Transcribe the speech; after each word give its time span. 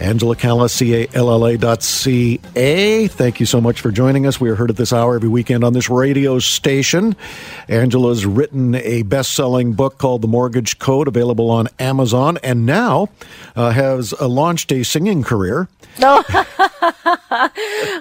Angela 0.00 0.36
Calla, 0.36 0.68
C-A-L-L-A 0.68 1.56
dot 1.58 1.82
C-A. 1.82 3.08
Thank 3.08 3.40
you 3.40 3.46
so 3.46 3.60
much 3.60 3.80
for 3.80 3.90
joining 3.90 4.26
us. 4.26 4.40
We 4.40 4.48
are 4.50 4.54
heard 4.54 4.70
at 4.70 4.76
this 4.76 4.92
hour 4.92 5.16
every 5.16 5.28
weekend 5.28 5.64
on 5.64 5.72
this 5.72 5.90
radio 5.90 6.38
station. 6.38 7.16
Angela's 7.68 8.24
written 8.24 8.76
a 8.76 9.02
best-selling 9.02 9.72
book 9.72 9.98
called 9.98 10.22
The 10.22 10.28
Mortgage 10.28 10.78
Code, 10.78 11.08
available 11.08 11.50
on 11.50 11.68
Amazon, 11.78 12.38
and 12.42 12.64
now 12.64 13.08
uh, 13.56 13.70
has 13.70 14.14
uh, 14.20 14.28
launched 14.28 14.70
a 14.72 14.84
singing 14.84 15.22
career. 15.24 15.68
No. 15.98 16.22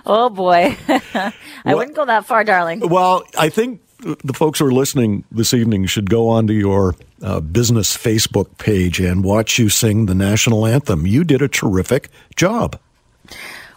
oh, 0.06 0.30
boy. 0.32 0.78
I 0.88 1.34
well, 1.66 1.78
wouldn't 1.78 1.96
go 1.96 2.06
that 2.06 2.26
far, 2.26 2.44
darling. 2.44 2.82
Well, 2.88 3.24
I 3.38 3.50
think 3.50 3.82
the 4.00 4.34
folks 4.34 4.60
who 4.60 4.66
are 4.66 4.72
listening 4.72 5.24
this 5.32 5.54
evening 5.54 5.86
should 5.86 6.10
go 6.10 6.30
onto 6.30 6.54
your 6.54 6.96
uh, 7.22 7.40
business 7.40 7.96
Facebook 7.98 8.58
page 8.58 9.00
and 9.00 9.24
watch 9.24 9.58
you 9.58 9.70
sing 9.70 10.06
the 10.06 10.16
national 10.16 10.66
anthem. 10.66 11.08
You 11.08 11.24
did 11.24 11.42
a 11.42 11.48
terrific 11.48 12.10
job. 12.36 12.80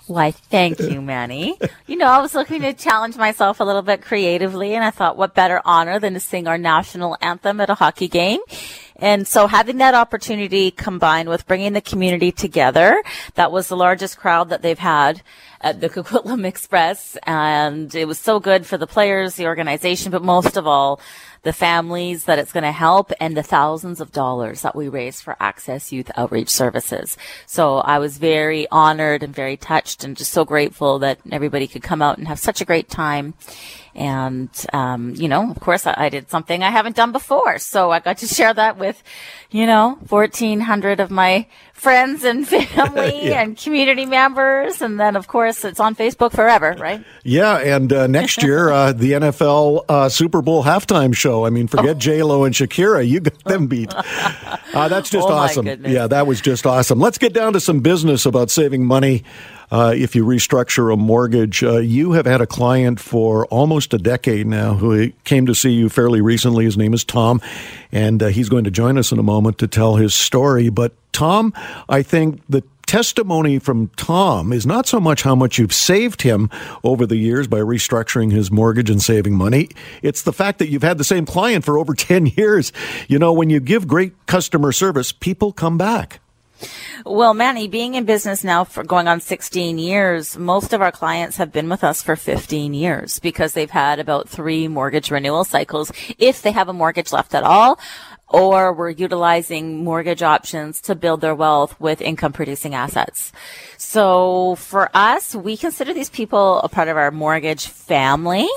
Why, 0.06 0.32
thank 0.32 0.80
you, 0.80 1.00
Manny. 1.00 1.56
you 1.86 1.96
know, 1.96 2.06
I 2.06 2.20
was 2.20 2.34
looking 2.34 2.62
to 2.62 2.72
challenge 2.72 3.16
myself 3.16 3.60
a 3.60 3.64
little 3.64 3.82
bit 3.82 4.02
creatively, 4.02 4.74
and 4.74 4.84
I 4.84 4.90
thought, 4.90 5.16
what 5.16 5.36
better 5.36 5.62
honor 5.64 6.00
than 6.00 6.14
to 6.14 6.20
sing 6.20 6.48
our 6.48 6.58
national 6.58 7.16
anthem 7.20 7.60
at 7.60 7.70
a 7.70 7.74
hockey 7.74 8.08
game? 8.08 8.40
And 9.00 9.26
so 9.26 9.46
having 9.46 9.78
that 9.78 9.94
opportunity 9.94 10.70
combined 10.70 11.28
with 11.28 11.46
bringing 11.46 11.72
the 11.72 11.80
community 11.80 12.30
together, 12.30 13.02
that 13.34 13.50
was 13.50 13.68
the 13.68 13.76
largest 13.76 14.18
crowd 14.18 14.50
that 14.50 14.62
they've 14.62 14.78
had 14.78 15.22
at 15.60 15.80
the 15.80 15.88
Coquitlam 15.94 16.44
Express. 16.44 17.16
And 17.24 17.94
it 17.94 18.06
was 18.06 18.18
so 18.18 18.38
good 18.40 18.66
for 18.66 18.76
the 18.76 18.86
players, 18.86 19.36
the 19.36 19.46
organization, 19.46 20.12
but 20.12 20.22
most 20.22 20.56
of 20.56 20.66
all, 20.66 21.00
the 21.42 21.52
families 21.52 22.24
that 22.24 22.38
it's 22.38 22.52
going 22.52 22.64
to 22.64 22.72
help 22.72 23.12
and 23.18 23.36
the 23.36 23.42
thousands 23.42 24.00
of 24.00 24.12
dollars 24.12 24.60
that 24.62 24.76
we 24.76 24.88
raise 24.88 25.20
for 25.20 25.36
Access 25.40 25.90
Youth 25.90 26.10
Outreach 26.16 26.50
Services. 26.50 27.16
So 27.46 27.78
I 27.78 27.98
was 27.98 28.18
very 28.18 28.68
honored 28.70 29.22
and 29.22 29.34
very 29.34 29.56
touched 29.56 30.04
and 30.04 30.16
just 30.16 30.32
so 30.32 30.44
grateful 30.44 30.98
that 30.98 31.18
everybody 31.32 31.66
could 31.66 31.82
come 31.82 32.02
out 32.02 32.18
and 32.18 32.28
have 32.28 32.38
such 32.38 32.60
a 32.60 32.66
great 32.66 32.90
time. 32.90 33.32
And, 33.94 34.48
um, 34.72 35.14
you 35.16 35.28
know, 35.28 35.50
of 35.50 35.58
course 35.60 35.86
I, 35.86 35.94
I, 35.96 36.08
did 36.10 36.30
something 36.30 36.62
I 36.62 36.70
haven't 36.70 36.94
done 36.94 37.10
before. 37.10 37.58
So 37.58 37.90
I 37.90 37.98
got 37.98 38.18
to 38.18 38.26
share 38.26 38.54
that 38.54 38.78
with, 38.78 39.02
you 39.50 39.66
know, 39.66 39.98
1400 40.08 41.00
of 41.00 41.10
my 41.10 41.46
friends 41.72 42.22
and 42.22 42.46
family 42.48 43.20
yeah. 43.26 43.42
and 43.42 43.56
community 43.56 44.06
members. 44.06 44.80
And 44.80 45.00
then, 45.00 45.16
of 45.16 45.26
course, 45.26 45.64
it's 45.64 45.80
on 45.80 45.96
Facebook 45.96 46.32
forever, 46.32 46.76
right? 46.78 47.04
Yeah. 47.24 47.58
And 47.58 47.92
uh, 47.92 48.06
next 48.06 48.42
year, 48.44 48.70
uh, 48.70 48.92
the 48.92 49.12
NFL 49.12 49.84
uh, 49.88 50.08
Super 50.08 50.40
Bowl 50.40 50.62
halftime 50.62 51.14
show. 51.14 51.44
I 51.44 51.50
mean, 51.50 51.66
forget 51.66 51.96
oh. 51.96 51.98
J-Lo 51.98 52.44
and 52.44 52.54
Shakira. 52.54 53.06
You 53.06 53.20
got 53.20 53.42
them 53.44 53.66
beat. 53.66 53.92
Uh, 53.92 54.88
that's 54.88 55.10
just 55.10 55.26
oh, 55.26 55.32
awesome. 55.32 55.66
Yeah, 55.84 56.06
that 56.06 56.28
was 56.28 56.40
just 56.40 56.64
awesome. 56.64 57.00
Let's 57.00 57.18
get 57.18 57.32
down 57.32 57.54
to 57.54 57.60
some 57.60 57.80
business 57.80 58.24
about 58.24 58.50
saving 58.50 58.84
money 58.84 59.24
uh, 59.70 59.94
if 59.96 60.14
you 60.14 60.24
restructure 60.24 60.92
a 60.92 60.96
mortgage. 60.96 61.62
Uh, 61.62 61.78
you 61.78 62.12
have 62.12 62.26
had 62.26 62.40
a 62.40 62.46
client 62.46 63.00
for 63.00 63.46
almost 63.46 63.94
a 63.94 63.98
decade 63.98 64.46
now 64.46 64.74
who 64.74 65.10
came 65.24 65.46
to 65.46 65.54
see 65.54 65.70
you 65.70 65.88
fairly 65.88 66.20
recently. 66.20 66.64
His 66.64 66.76
name 66.76 66.94
is 66.94 67.04
Tom, 67.04 67.40
and 67.92 68.22
uh, 68.22 68.26
he's 68.28 68.48
going 68.48 68.64
to 68.64 68.70
join 68.70 68.98
us 68.98 69.12
in 69.12 69.18
a 69.18 69.22
moment 69.22 69.58
to 69.58 69.66
tell 69.66 69.96
his 69.96 70.14
story. 70.14 70.68
But 70.68 70.92
Tom, 71.12 71.52
I 71.88 72.02
think 72.02 72.42
the 72.48 72.62
testimony 72.90 73.60
from 73.60 73.86
Tom 73.94 74.52
is 74.52 74.66
not 74.66 74.84
so 74.84 74.98
much 74.98 75.22
how 75.22 75.36
much 75.36 75.60
you've 75.60 75.72
saved 75.72 76.22
him 76.22 76.50
over 76.82 77.06
the 77.06 77.16
years 77.16 77.46
by 77.46 77.58
restructuring 77.58 78.32
his 78.32 78.50
mortgage 78.50 78.90
and 78.90 79.00
saving 79.00 79.36
money. 79.36 79.68
It's 80.02 80.22
the 80.22 80.32
fact 80.32 80.58
that 80.58 80.70
you've 80.70 80.82
had 80.82 80.98
the 80.98 81.04
same 81.04 81.24
client 81.24 81.64
for 81.64 81.78
over 81.78 81.94
10 81.94 82.26
years. 82.26 82.72
You 83.06 83.20
know, 83.20 83.32
when 83.32 83.48
you 83.48 83.60
give 83.60 83.86
great 83.86 84.14
customer 84.26 84.72
service, 84.72 85.12
people 85.12 85.52
come 85.52 85.78
back. 85.78 86.20
Well, 87.04 87.34
Manny, 87.34 87.68
being 87.68 87.94
in 87.94 88.04
business 88.04 88.44
now 88.44 88.64
for 88.64 88.84
going 88.84 89.08
on 89.08 89.20
16 89.20 89.78
years, 89.78 90.36
most 90.36 90.72
of 90.72 90.82
our 90.82 90.92
clients 90.92 91.36
have 91.38 91.52
been 91.52 91.68
with 91.68 91.82
us 91.82 92.02
for 92.02 92.16
15 92.16 92.74
years 92.74 93.18
because 93.18 93.54
they've 93.54 93.70
had 93.70 93.98
about 93.98 94.28
three 94.28 94.68
mortgage 94.68 95.10
renewal 95.10 95.44
cycles, 95.44 95.92
if 96.18 96.42
they 96.42 96.52
have 96.52 96.68
a 96.68 96.72
mortgage 96.72 97.12
left 97.12 97.34
at 97.34 97.42
all, 97.42 97.78
or 98.28 98.72
we're 98.72 98.90
utilizing 98.90 99.82
mortgage 99.82 100.22
options 100.22 100.80
to 100.82 100.94
build 100.94 101.20
their 101.20 101.34
wealth 101.34 101.78
with 101.80 102.00
income 102.00 102.32
producing 102.32 102.74
assets. 102.74 103.32
So 103.76 104.54
for 104.56 104.90
us, 104.94 105.34
we 105.34 105.56
consider 105.56 105.92
these 105.92 106.10
people 106.10 106.60
a 106.60 106.68
part 106.68 106.88
of 106.88 106.96
our 106.96 107.10
mortgage 107.10 107.66
family. 107.66 108.48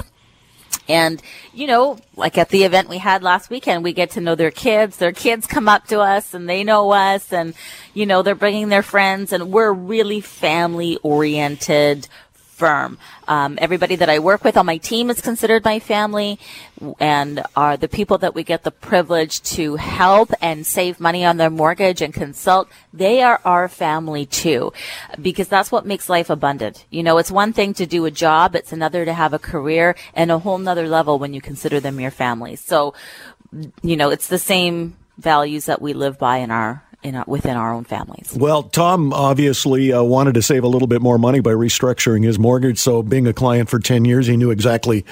And, 0.89 1.21
you 1.53 1.67
know, 1.67 1.97
like 2.15 2.37
at 2.37 2.49
the 2.49 2.63
event 2.63 2.89
we 2.89 2.97
had 2.97 3.23
last 3.23 3.49
weekend, 3.49 3.83
we 3.83 3.93
get 3.93 4.11
to 4.11 4.21
know 4.21 4.35
their 4.35 4.51
kids. 4.51 4.97
Their 4.97 5.13
kids 5.13 5.47
come 5.47 5.69
up 5.69 5.87
to 5.87 5.99
us 5.99 6.33
and 6.33 6.49
they 6.49 6.63
know 6.63 6.91
us 6.91 7.31
and, 7.31 7.53
you 7.93 8.05
know, 8.05 8.21
they're 8.21 8.35
bringing 8.35 8.69
their 8.69 8.83
friends 8.83 9.31
and 9.31 9.51
we're 9.51 9.71
really 9.71 10.19
family 10.19 10.97
oriented 11.03 12.07
firm. 12.63 12.97
Um, 13.27 13.59
everybody 13.59 13.97
that 13.97 14.09
I 14.09 14.19
work 14.19 14.45
with 14.45 14.55
on 14.55 14.65
my 14.65 14.77
team 14.77 15.09
is 15.09 15.19
considered 15.19 15.65
my 15.65 15.79
family 15.79 16.39
and 16.97 17.43
are 17.57 17.75
the 17.75 17.89
people 17.89 18.17
that 18.19 18.33
we 18.33 18.43
get 18.43 18.63
the 18.63 18.71
privilege 18.71 19.41
to 19.57 19.75
help 19.75 20.31
and 20.41 20.65
save 20.65 20.97
money 20.97 21.25
on 21.25 21.35
their 21.35 21.49
mortgage 21.49 22.01
and 22.01 22.13
consult. 22.13 22.69
They 22.93 23.21
are 23.21 23.41
our 23.43 23.67
family 23.67 24.25
too, 24.25 24.71
because 25.21 25.49
that's 25.49 25.73
what 25.73 25.85
makes 25.85 26.07
life 26.07 26.29
abundant. 26.29 26.85
You 26.89 27.03
know, 27.03 27.17
it's 27.17 27.31
one 27.31 27.51
thing 27.51 27.73
to 27.73 27.85
do 27.85 28.05
a 28.05 28.11
job. 28.11 28.55
It's 28.55 28.71
another 28.71 29.03
to 29.03 29.13
have 29.13 29.33
a 29.33 29.39
career 29.39 29.95
and 30.13 30.31
a 30.31 30.39
whole 30.39 30.57
nother 30.57 30.87
level 30.87 31.19
when 31.19 31.33
you 31.33 31.41
consider 31.41 31.81
them 31.81 31.99
your 31.99 32.11
family. 32.11 32.55
So, 32.55 32.93
you 33.81 33.97
know, 33.97 34.09
it's 34.09 34.27
the 34.27 34.39
same 34.39 34.95
values 35.17 35.65
that 35.65 35.81
we 35.81 35.91
live 35.93 36.17
by 36.17 36.37
in 36.37 36.49
our 36.49 36.82
in 37.03 37.15
our, 37.15 37.23
within 37.27 37.57
our 37.57 37.73
own 37.73 37.83
families. 37.83 38.33
Well, 38.35 38.63
Tom 38.63 39.13
obviously 39.13 39.91
uh, 39.91 40.03
wanted 40.03 40.33
to 40.35 40.41
save 40.41 40.63
a 40.63 40.67
little 40.67 40.87
bit 40.87 41.01
more 41.01 41.17
money 41.17 41.39
by 41.39 41.51
restructuring 41.51 42.23
his 42.23 42.39
mortgage. 42.39 42.79
So, 42.79 43.03
being 43.03 43.27
a 43.27 43.33
client 43.33 43.69
for 43.69 43.79
10 43.79 44.05
years, 44.05 44.27
he 44.27 44.37
knew 44.37 44.51
exactly 44.51 45.05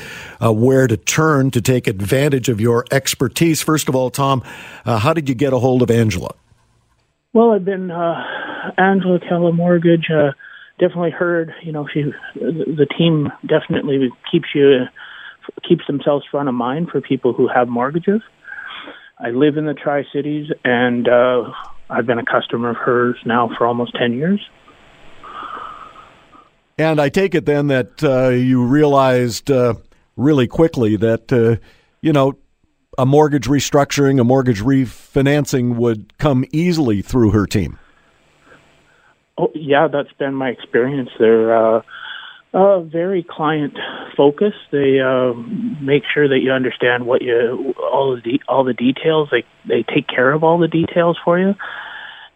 uh, 0.43 0.53
where 0.53 0.87
to 0.87 0.97
turn 0.97 1.51
to 1.51 1.61
take 1.61 1.87
advantage 1.87 2.49
of 2.49 2.61
your 2.61 2.85
expertise. 2.91 3.61
First 3.61 3.89
of 3.89 3.95
all, 3.95 4.09
Tom, 4.09 4.43
uh, 4.85 4.99
how 4.99 5.13
did 5.13 5.29
you 5.29 5.35
get 5.35 5.53
a 5.53 5.59
hold 5.59 5.81
of 5.81 5.91
Angela? 5.91 6.33
Well, 7.33 7.51
I've 7.51 7.65
been 7.65 7.91
uh, 7.91 8.23
Angela 8.77 9.19
Calla 9.19 9.53
Mortgage. 9.53 10.09
Uh, 10.09 10.31
definitely 10.79 11.11
heard, 11.11 11.53
you 11.63 11.71
know, 11.71 11.87
she, 11.93 12.03
the 12.35 12.87
team 12.97 13.31
definitely 13.45 14.09
keeps 14.31 14.47
you 14.53 14.85
keeps 15.67 15.85
themselves 15.87 16.25
front 16.29 16.47
of 16.49 16.55
mind 16.55 16.89
for 16.89 17.01
people 17.01 17.33
who 17.33 17.47
have 17.47 17.67
mortgages. 17.67 18.21
I 19.19 19.29
live 19.29 19.57
in 19.57 19.65
the 19.65 19.73
Tri 19.73 20.03
Cities, 20.11 20.49
and 20.63 21.07
uh, 21.07 21.51
I've 21.91 22.05
been 22.05 22.19
a 22.19 22.25
customer 22.25 22.69
of 22.69 22.77
hers 22.77 23.17
now 23.25 23.49
for 23.57 23.67
almost 23.67 23.93
10 23.95 24.13
years. 24.13 24.39
And 26.77 26.99
I 27.01 27.09
take 27.09 27.35
it 27.35 27.45
then 27.45 27.67
that 27.67 28.01
uh, 28.03 28.29
you 28.29 28.63
realized 28.63 29.51
uh, 29.51 29.75
really 30.15 30.47
quickly 30.47 30.95
that, 30.95 31.31
uh, 31.31 31.57
you 32.01 32.13
know, 32.13 32.37
a 32.97 33.05
mortgage 33.05 33.47
restructuring, 33.47 34.19
a 34.19 34.23
mortgage 34.23 34.61
refinancing 34.61 35.75
would 35.75 36.17
come 36.17 36.45
easily 36.51 37.01
through 37.01 37.31
her 37.31 37.45
team. 37.45 37.77
Oh, 39.37 39.51
yeah, 39.53 39.87
that's 39.87 40.11
been 40.17 40.33
my 40.33 40.49
experience. 40.49 41.09
They're 41.19 41.83
uh, 42.53 42.81
very 42.81 43.25
client 43.27 43.77
focused. 44.17 44.57
They 44.71 44.99
uh, 44.99 45.33
make 45.81 46.03
sure 46.13 46.27
that 46.27 46.39
you 46.39 46.51
understand 46.51 47.05
what 47.05 47.21
you 47.21 47.73
all 47.81 48.15
the 48.15 48.21
de- 48.21 48.43
all 48.47 48.63
the 48.63 48.73
details. 48.73 49.29
They 49.31 49.45
they 49.67 49.83
take 49.83 50.07
care 50.07 50.31
of 50.31 50.43
all 50.43 50.57
the 50.57 50.67
details 50.67 51.17
for 51.23 51.39
you. 51.39 51.55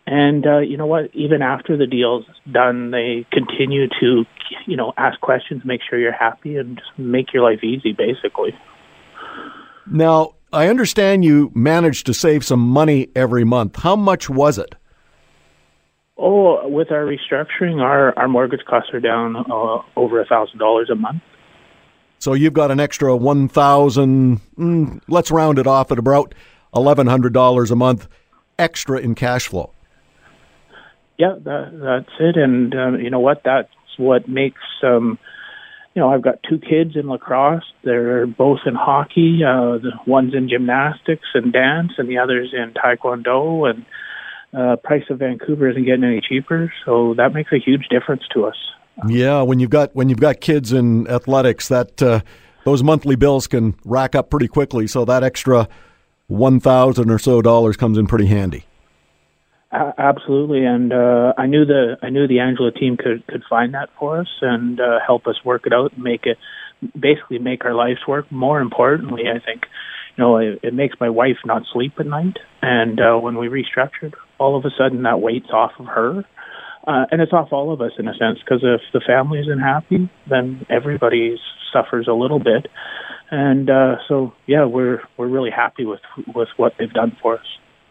And 0.07 0.45
uh, 0.45 0.59
you 0.59 0.77
know 0.77 0.85
what? 0.85 1.09
Even 1.13 1.41
after 1.41 1.75
the 1.75 1.87
deal's 1.87 2.25
done, 2.51 2.91
they 2.91 3.25
continue 3.31 3.87
to, 3.99 4.23
you 4.67 4.77
know, 4.77 4.93
ask 4.97 5.19
questions, 5.19 5.63
make 5.65 5.81
sure 5.89 5.97
you're 5.97 6.11
happy, 6.11 6.57
and 6.57 6.77
just 6.77 6.91
make 6.97 7.33
your 7.33 7.41
life 7.41 7.63
easy, 7.63 7.91
basically. 7.91 8.55
Now, 9.87 10.35
I 10.53 10.67
understand 10.67 11.25
you 11.25 11.51
managed 11.55 12.05
to 12.05 12.13
save 12.13 12.45
some 12.45 12.59
money 12.59 13.09
every 13.15 13.43
month. 13.43 13.77
How 13.77 13.95
much 13.95 14.29
was 14.29 14.59
it? 14.59 14.75
Oh, 16.17 16.67
with 16.69 16.91
our 16.91 17.05
restructuring, 17.05 17.81
our, 17.81 18.17
our 18.17 18.27
mortgage 18.27 18.63
costs 18.65 18.93
are 18.93 19.01
down 19.01 19.35
uh, 19.35 19.81
over 19.95 20.21
a 20.21 20.25
thousand 20.25 20.59
dollars 20.59 20.89
a 20.89 20.95
month. 20.95 21.21
So 22.19 22.33
you've 22.33 22.53
got 22.53 22.71
an 22.71 22.79
extra 22.79 23.15
one 23.15 23.49
thousand. 23.49 24.39
Mm, 24.57 25.01
let's 25.07 25.29
round 25.29 25.59
it 25.59 25.67
off 25.67 25.91
at 25.91 25.99
about 25.99 26.33
eleven 26.73 27.07
hundred 27.07 27.33
dollars 27.33 27.69
a 27.69 27.75
month 27.75 28.07
extra 28.57 28.99
in 28.99 29.15
cash 29.15 29.47
flow. 29.47 29.71
Yeah, 31.17 31.35
that, 31.43 31.79
that's 31.81 32.15
it. 32.19 32.37
And 32.37 32.73
um, 32.73 32.99
you 32.99 33.09
know 33.09 33.19
what? 33.19 33.41
That's 33.43 33.69
what 33.97 34.27
makes 34.29 34.61
um, 34.83 35.19
you 35.95 36.01
know, 36.01 36.09
I've 36.09 36.21
got 36.21 36.43
two 36.47 36.59
kids 36.59 36.95
in 36.95 37.07
lacrosse. 37.07 37.63
They're 37.83 38.27
both 38.27 38.59
in 38.65 38.75
hockey. 38.75 39.39
Uh, 39.47 39.79
the 39.79 39.91
one's 40.05 40.33
in 40.33 40.49
gymnastics 40.49 41.27
and 41.33 41.53
dance, 41.53 41.93
and 41.97 42.09
the 42.09 42.17
other's 42.17 42.53
in 42.53 42.73
taekwondo. 42.73 43.69
And 43.69 43.85
uh, 44.55 44.75
price 44.77 45.03
of 45.09 45.19
Vancouver 45.19 45.69
isn't 45.69 45.85
getting 45.85 46.03
any 46.03 46.21
cheaper, 46.21 46.71
so 46.85 47.13
that 47.15 47.33
makes 47.33 47.51
a 47.51 47.59
huge 47.59 47.87
difference 47.89 48.23
to 48.33 48.45
us. 48.45 48.55
Yeah, 49.07 49.41
when 49.41 49.59
you've 49.59 49.69
got 49.69 49.93
when 49.95 50.09
you've 50.09 50.21
got 50.21 50.39
kids 50.39 50.71
in 50.71 51.07
athletics, 51.07 51.67
that 51.67 52.01
uh, 52.01 52.21
those 52.63 52.81
monthly 52.81 53.15
bills 53.15 53.47
can 53.47 53.75
rack 53.83 54.15
up 54.15 54.29
pretty 54.29 54.47
quickly. 54.47 54.87
So 54.87 55.03
that 55.05 55.23
extra 55.23 55.67
one 56.27 56.59
thousand 56.59 57.11
or 57.11 57.19
so 57.19 57.41
dollars 57.41 57.75
comes 57.75 57.97
in 57.97 58.07
pretty 58.07 58.27
handy. 58.27 58.65
Uh, 59.71 59.91
absolutely, 59.97 60.63
and 60.63 60.93
uh, 60.93 61.33
I 61.37 61.47
knew 61.47 61.65
the 61.65 61.97
I 62.01 62.09
knew 62.09 62.27
the 62.27 62.39
Angela 62.39 62.71
team 62.71 62.95
could 62.95 63.27
could 63.27 63.43
find 63.49 63.73
that 63.73 63.89
for 63.99 64.21
us 64.21 64.29
and 64.41 64.79
uh, 64.79 64.99
help 65.05 65.27
us 65.27 65.35
work 65.43 65.63
it 65.65 65.73
out 65.73 65.91
and 65.93 66.03
make 66.03 66.25
it 66.25 66.37
basically 66.97 67.39
make 67.39 67.65
our 67.65 67.73
lives 67.73 67.99
work. 68.07 68.31
More 68.31 68.61
importantly, 68.61 69.23
I 69.27 69.39
think 69.39 69.63
you 70.15 70.23
know 70.23 70.37
it, 70.37 70.59
it 70.63 70.73
makes 70.73 70.95
my 71.01 71.09
wife 71.09 71.37
not 71.43 71.63
sleep 71.73 71.93
at 71.99 72.05
night. 72.05 72.37
And 72.61 73.01
uh, 73.01 73.17
when 73.17 73.37
we 73.37 73.47
restructured, 73.47 74.13
all 74.39 74.57
of 74.57 74.65
a 74.65 74.69
sudden 74.77 75.03
that 75.03 75.21
weight's 75.21 75.49
off 75.51 75.71
of 75.79 75.85
her, 75.87 76.23
uh, 76.87 77.05
and 77.11 77.21
it's 77.21 77.33
off 77.33 77.51
all 77.51 77.71
of 77.71 77.81
us 77.81 77.91
in 77.97 78.07
a 78.07 78.13
sense. 78.13 78.39
Because 78.39 78.61
if 78.63 78.81
the 78.93 79.01
family 79.05 79.39
isn't 79.39 79.59
happy, 79.59 80.09
then 80.29 80.65
everybody 80.69 81.37
suffers 81.71 82.07
a 82.07 82.13
little 82.13 82.39
bit. 82.39 82.67
And 83.31 83.69
uh, 83.69 83.97
so 84.07 84.33
yeah, 84.45 84.65
we're 84.65 85.01
we're 85.17 85.27
really 85.27 85.51
happy 85.51 85.85
with 85.85 86.01
with 86.33 86.49
what 86.57 86.73
they've 86.77 86.93
done 86.93 87.17
for 87.21 87.35
us. 87.35 87.45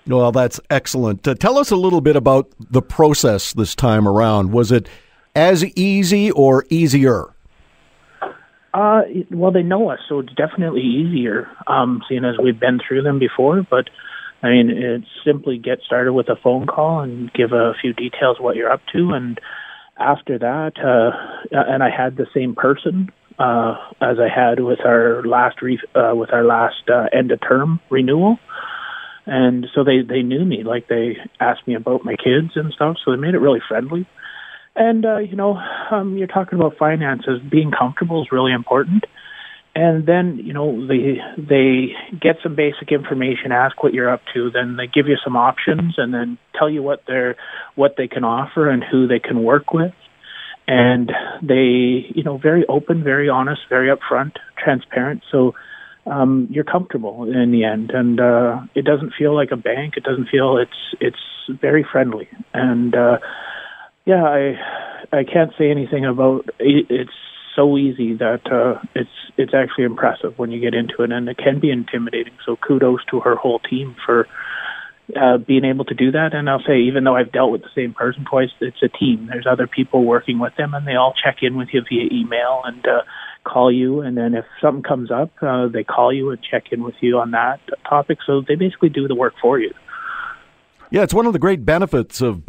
Well, 0.06 0.32
that's 0.32 0.61
excellent. 0.69 1.26
Uh, 1.26 1.35
tell 1.35 1.58
us 1.58 1.70
a 1.70 1.76
little 1.76 2.02
bit 2.02 2.14
about 2.14 2.52
the 2.58 2.82
process 2.82 3.55
this 3.55 3.75
time 3.75 4.06
around. 4.06 4.52
Was 4.52 4.70
it 4.70 4.88
as 5.35 5.64
easy 5.76 6.31
or 6.31 6.67
easier? 6.69 7.31
Uh, 8.75 9.02
well, 9.31 9.52
they 9.52 9.62
know 9.62 9.88
us, 9.90 10.00
so 10.08 10.19
it's 10.19 10.35
definitely 10.35 10.82
easier, 10.82 11.49
um, 11.69 12.02
seeing 12.08 12.25
as 12.25 12.35
we've 12.43 12.58
been 12.58 12.81
through 12.87 13.02
them 13.02 13.20
before. 13.20 13.62
But 13.62 13.88
I 14.44 14.50
mean, 14.50 14.69
it's 14.69 15.06
simply 15.25 15.56
get 15.56 15.79
started 15.87 16.12
with 16.12 16.29
a 16.29 16.37
phone 16.37 16.67
call 16.67 17.00
and 17.00 17.32
give 17.32 17.52
a 17.52 17.73
few 17.81 17.94
details 17.94 18.37
what 18.38 18.56
you're 18.56 18.70
up 18.70 18.82
to, 18.93 19.12
and 19.12 19.41
after 19.99 20.38
that, 20.38 20.73
uh, 20.79 21.11
and 21.50 21.82
I 21.82 21.88
had 21.88 22.17
the 22.17 22.26
same 22.35 22.55
person 22.55 23.11
uh, 23.38 23.76
as 24.02 24.19
I 24.19 24.29
had 24.29 24.61
with 24.61 24.81
our 24.85 25.23
last 25.25 25.62
re- 25.62 25.81
uh, 25.94 26.12
with 26.14 26.31
our 26.32 26.44
last 26.44 26.91
uh, 26.93 27.06
end 27.11 27.31
of 27.32 27.41
term 27.41 27.81
renewal. 27.88 28.38
And 29.26 29.67
so 29.75 29.82
they 29.82 30.02
they 30.06 30.20
knew 30.20 30.44
me 30.44 30.62
like 30.62 30.88
they 30.88 31.17
asked 31.40 31.67
me 31.67 31.75
about 31.75 32.05
my 32.05 32.14
kids 32.14 32.52
and 32.55 32.73
stuff. 32.75 32.97
So 33.02 33.12
they 33.12 33.17
made 33.17 33.35
it 33.35 33.38
really 33.38 33.62
friendly. 33.67 34.06
And 34.76 35.06
uh 35.06 35.19
you 35.19 35.37
know 35.37 35.56
um 35.90 36.19
you're 36.19 36.26
talking 36.26 36.58
about 36.58 36.76
finances. 36.76 37.40
Being 37.50 37.70
comfortable 37.70 38.20
is 38.23 38.29
really 38.31 38.52
important 38.52 39.05
and 39.75 40.06
then 40.06 40.38
you 40.43 40.53
know 40.53 40.87
they 40.87 41.19
they 41.37 41.93
get 42.21 42.37
some 42.43 42.55
basic 42.55 42.93
information 42.93 43.53
ask 43.53 43.82
what 43.82 43.93
you're 43.93 44.11
up 44.11 44.23
to 44.32 44.50
then 44.50 44.76
they 44.76 44.87
give 44.87 45.06
you 45.06 45.17
some 45.23 45.37
options 45.37 45.94
and 45.97 46.15
then 46.15 46.38
tell 46.59 46.71
you 46.71 46.82
what 46.82 47.03
they're 47.06 47.37
what 47.75 47.94
they 47.97 48.09
can 48.09 48.25
offer 48.25 48.71
and 48.71 48.85
who 48.85 49.06
they 49.06 49.19
can 49.19 49.43
work 49.43 49.73
with 49.73 49.93
and 50.67 51.12
they 51.43 52.06
you 52.15 52.23
know 52.23 52.38
very 52.38 52.65
open 52.67 53.03
very 53.03 53.29
honest 53.29 53.62
very 53.69 53.94
upfront 53.94 54.32
transparent 54.56 55.23
so 55.31 55.55
um, 56.06 56.49
you're 56.50 56.65
comfortable 56.65 57.25
in 57.25 57.50
the 57.50 57.65
end, 57.65 57.91
and 57.91 58.21
uh, 58.21 58.61
it 58.75 58.85
doesn't 58.85 59.15
feel 59.17 59.35
like 59.35 59.50
a 59.53 59.56
bank. 59.56 59.94
It 59.97 60.05
doesn't 60.05 60.29
feel 60.29 60.59
it's 60.59 60.94
it's 61.00 61.17
very 61.61 61.82
friendly, 61.91 62.29
and 62.53 62.94
uh, 62.94 63.19
yeah, 64.05 64.25
I 64.25 64.55
I 65.12 65.25
can't 65.25 65.53
say 65.56 65.71
anything 65.71 66.05
about 66.05 66.47
it. 66.59 66.87
It's 66.91 67.11
so 67.54 67.76
easy 67.78 68.14
that 68.14 68.50
uh, 68.50 68.80
it's 68.94 69.10
it's 69.36 69.54
actually 69.54 69.84
impressive 69.84 70.38
when 70.38 70.50
you 70.50 70.60
get 70.60 70.74
into 70.74 71.02
it, 71.02 71.12
and 71.12 71.28
it 71.28 71.38
can 71.38 71.60
be 71.60 71.70
intimidating. 71.70 72.34
So 72.44 72.56
kudos 72.56 73.04
to 73.10 73.20
her 73.20 73.36
whole 73.36 73.58
team 73.58 73.96
for 74.04 74.26
uh, 75.20 75.38
being 75.38 75.64
able 75.64 75.84
to 75.86 75.94
do 75.94 76.12
that. 76.12 76.34
And 76.34 76.48
I'll 76.48 76.62
say, 76.66 76.80
even 76.80 77.04
though 77.04 77.16
I've 77.16 77.32
dealt 77.32 77.52
with 77.52 77.62
the 77.62 77.74
same 77.74 77.94
person 77.94 78.24
twice, 78.28 78.50
it's 78.60 78.82
a 78.82 78.88
team. 78.88 79.28
There's 79.30 79.46
other 79.46 79.66
people 79.66 80.04
working 80.04 80.38
with 80.38 80.54
them, 80.56 80.74
and 80.74 80.86
they 80.86 80.94
all 80.94 81.14
check 81.14 81.38
in 81.42 81.56
with 81.56 81.68
you 81.72 81.82
via 81.88 82.08
email 82.12 82.62
and. 82.64 82.84
Uh, 82.86 83.02
call 83.44 83.70
you, 83.70 84.00
and 84.00 84.16
then 84.16 84.34
if 84.34 84.46
something 84.60 84.82
comes 84.82 85.10
up, 85.10 85.30
uh, 85.42 85.68
they 85.68 85.84
call 85.84 86.10
you 86.12 86.30
and 86.30 86.40
check 86.42 86.72
in 86.72 86.82
with 86.82 86.94
you 87.00 87.18
on 87.18 87.32
that 87.32 87.60
topic. 87.86 88.18
So 88.26 88.40
they 88.40 88.54
basically 88.54 88.88
do 88.88 89.06
the 89.06 89.14
work 89.14 89.34
for 89.40 89.58
you. 89.58 89.70
Yeah, 90.90 91.02
it's 91.02 91.12
one 91.12 91.26
of 91.26 91.32
the 91.32 91.38
great 91.38 91.64
benefits 91.64 92.20
of 92.20 92.42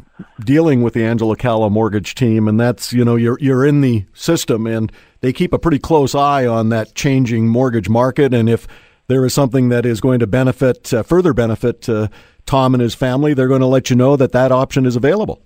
dealing 0.43 0.81
with 0.81 0.93
the 0.93 1.03
Angela 1.03 1.35
Calla 1.35 1.69
mortgage 1.69 2.15
team, 2.15 2.47
and 2.47 2.59
that's 2.59 2.93
you 2.93 3.05
know 3.05 3.15
you're 3.15 3.37
you're 3.39 3.65
in 3.65 3.81
the 3.81 4.05
system, 4.13 4.67
and 4.67 4.91
they 5.21 5.33
keep 5.33 5.53
a 5.53 5.59
pretty 5.59 5.79
close 5.79 6.15
eye 6.15 6.45
on 6.45 6.69
that 6.69 6.95
changing 6.95 7.47
mortgage 7.47 7.89
market, 7.89 8.33
and 8.33 8.49
if 8.49 8.67
there 9.07 9.25
is 9.25 9.33
something 9.33 9.69
that 9.69 9.85
is 9.85 10.01
going 10.01 10.19
to 10.19 10.27
benefit 10.27 10.93
uh, 10.93 11.03
further 11.03 11.33
benefit 11.33 11.87
uh, 11.89 12.07
Tom 12.45 12.73
and 12.73 12.81
his 12.81 12.95
family, 12.95 13.33
they're 13.33 13.47
going 13.47 13.61
to 13.61 13.67
let 13.67 13.89
you 13.89 13.95
know 13.95 14.15
that 14.15 14.31
that 14.31 14.51
option 14.51 14.85
is 14.85 14.95
available. 14.95 15.41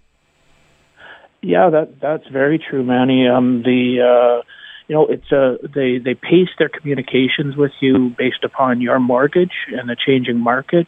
Yeah, 1.41 1.69
that 1.69 1.99
that's 2.01 2.27
very 2.27 2.59
true, 2.59 2.83
Manny. 2.83 3.27
Um, 3.27 3.63
the 3.63 4.01
uh, 4.01 4.43
you 4.87 4.95
know, 4.95 5.07
it's 5.07 5.31
a 5.31 5.57
they 5.73 5.99
they 5.99 6.15
pace 6.15 6.49
their 6.57 6.69
communications 6.69 7.55
with 7.55 7.71
you 7.79 8.13
based 8.17 8.43
upon 8.43 8.81
your 8.81 8.99
mortgage 8.99 9.53
and 9.67 9.87
the 9.87 9.95
changing 9.95 10.39
market 10.39 10.87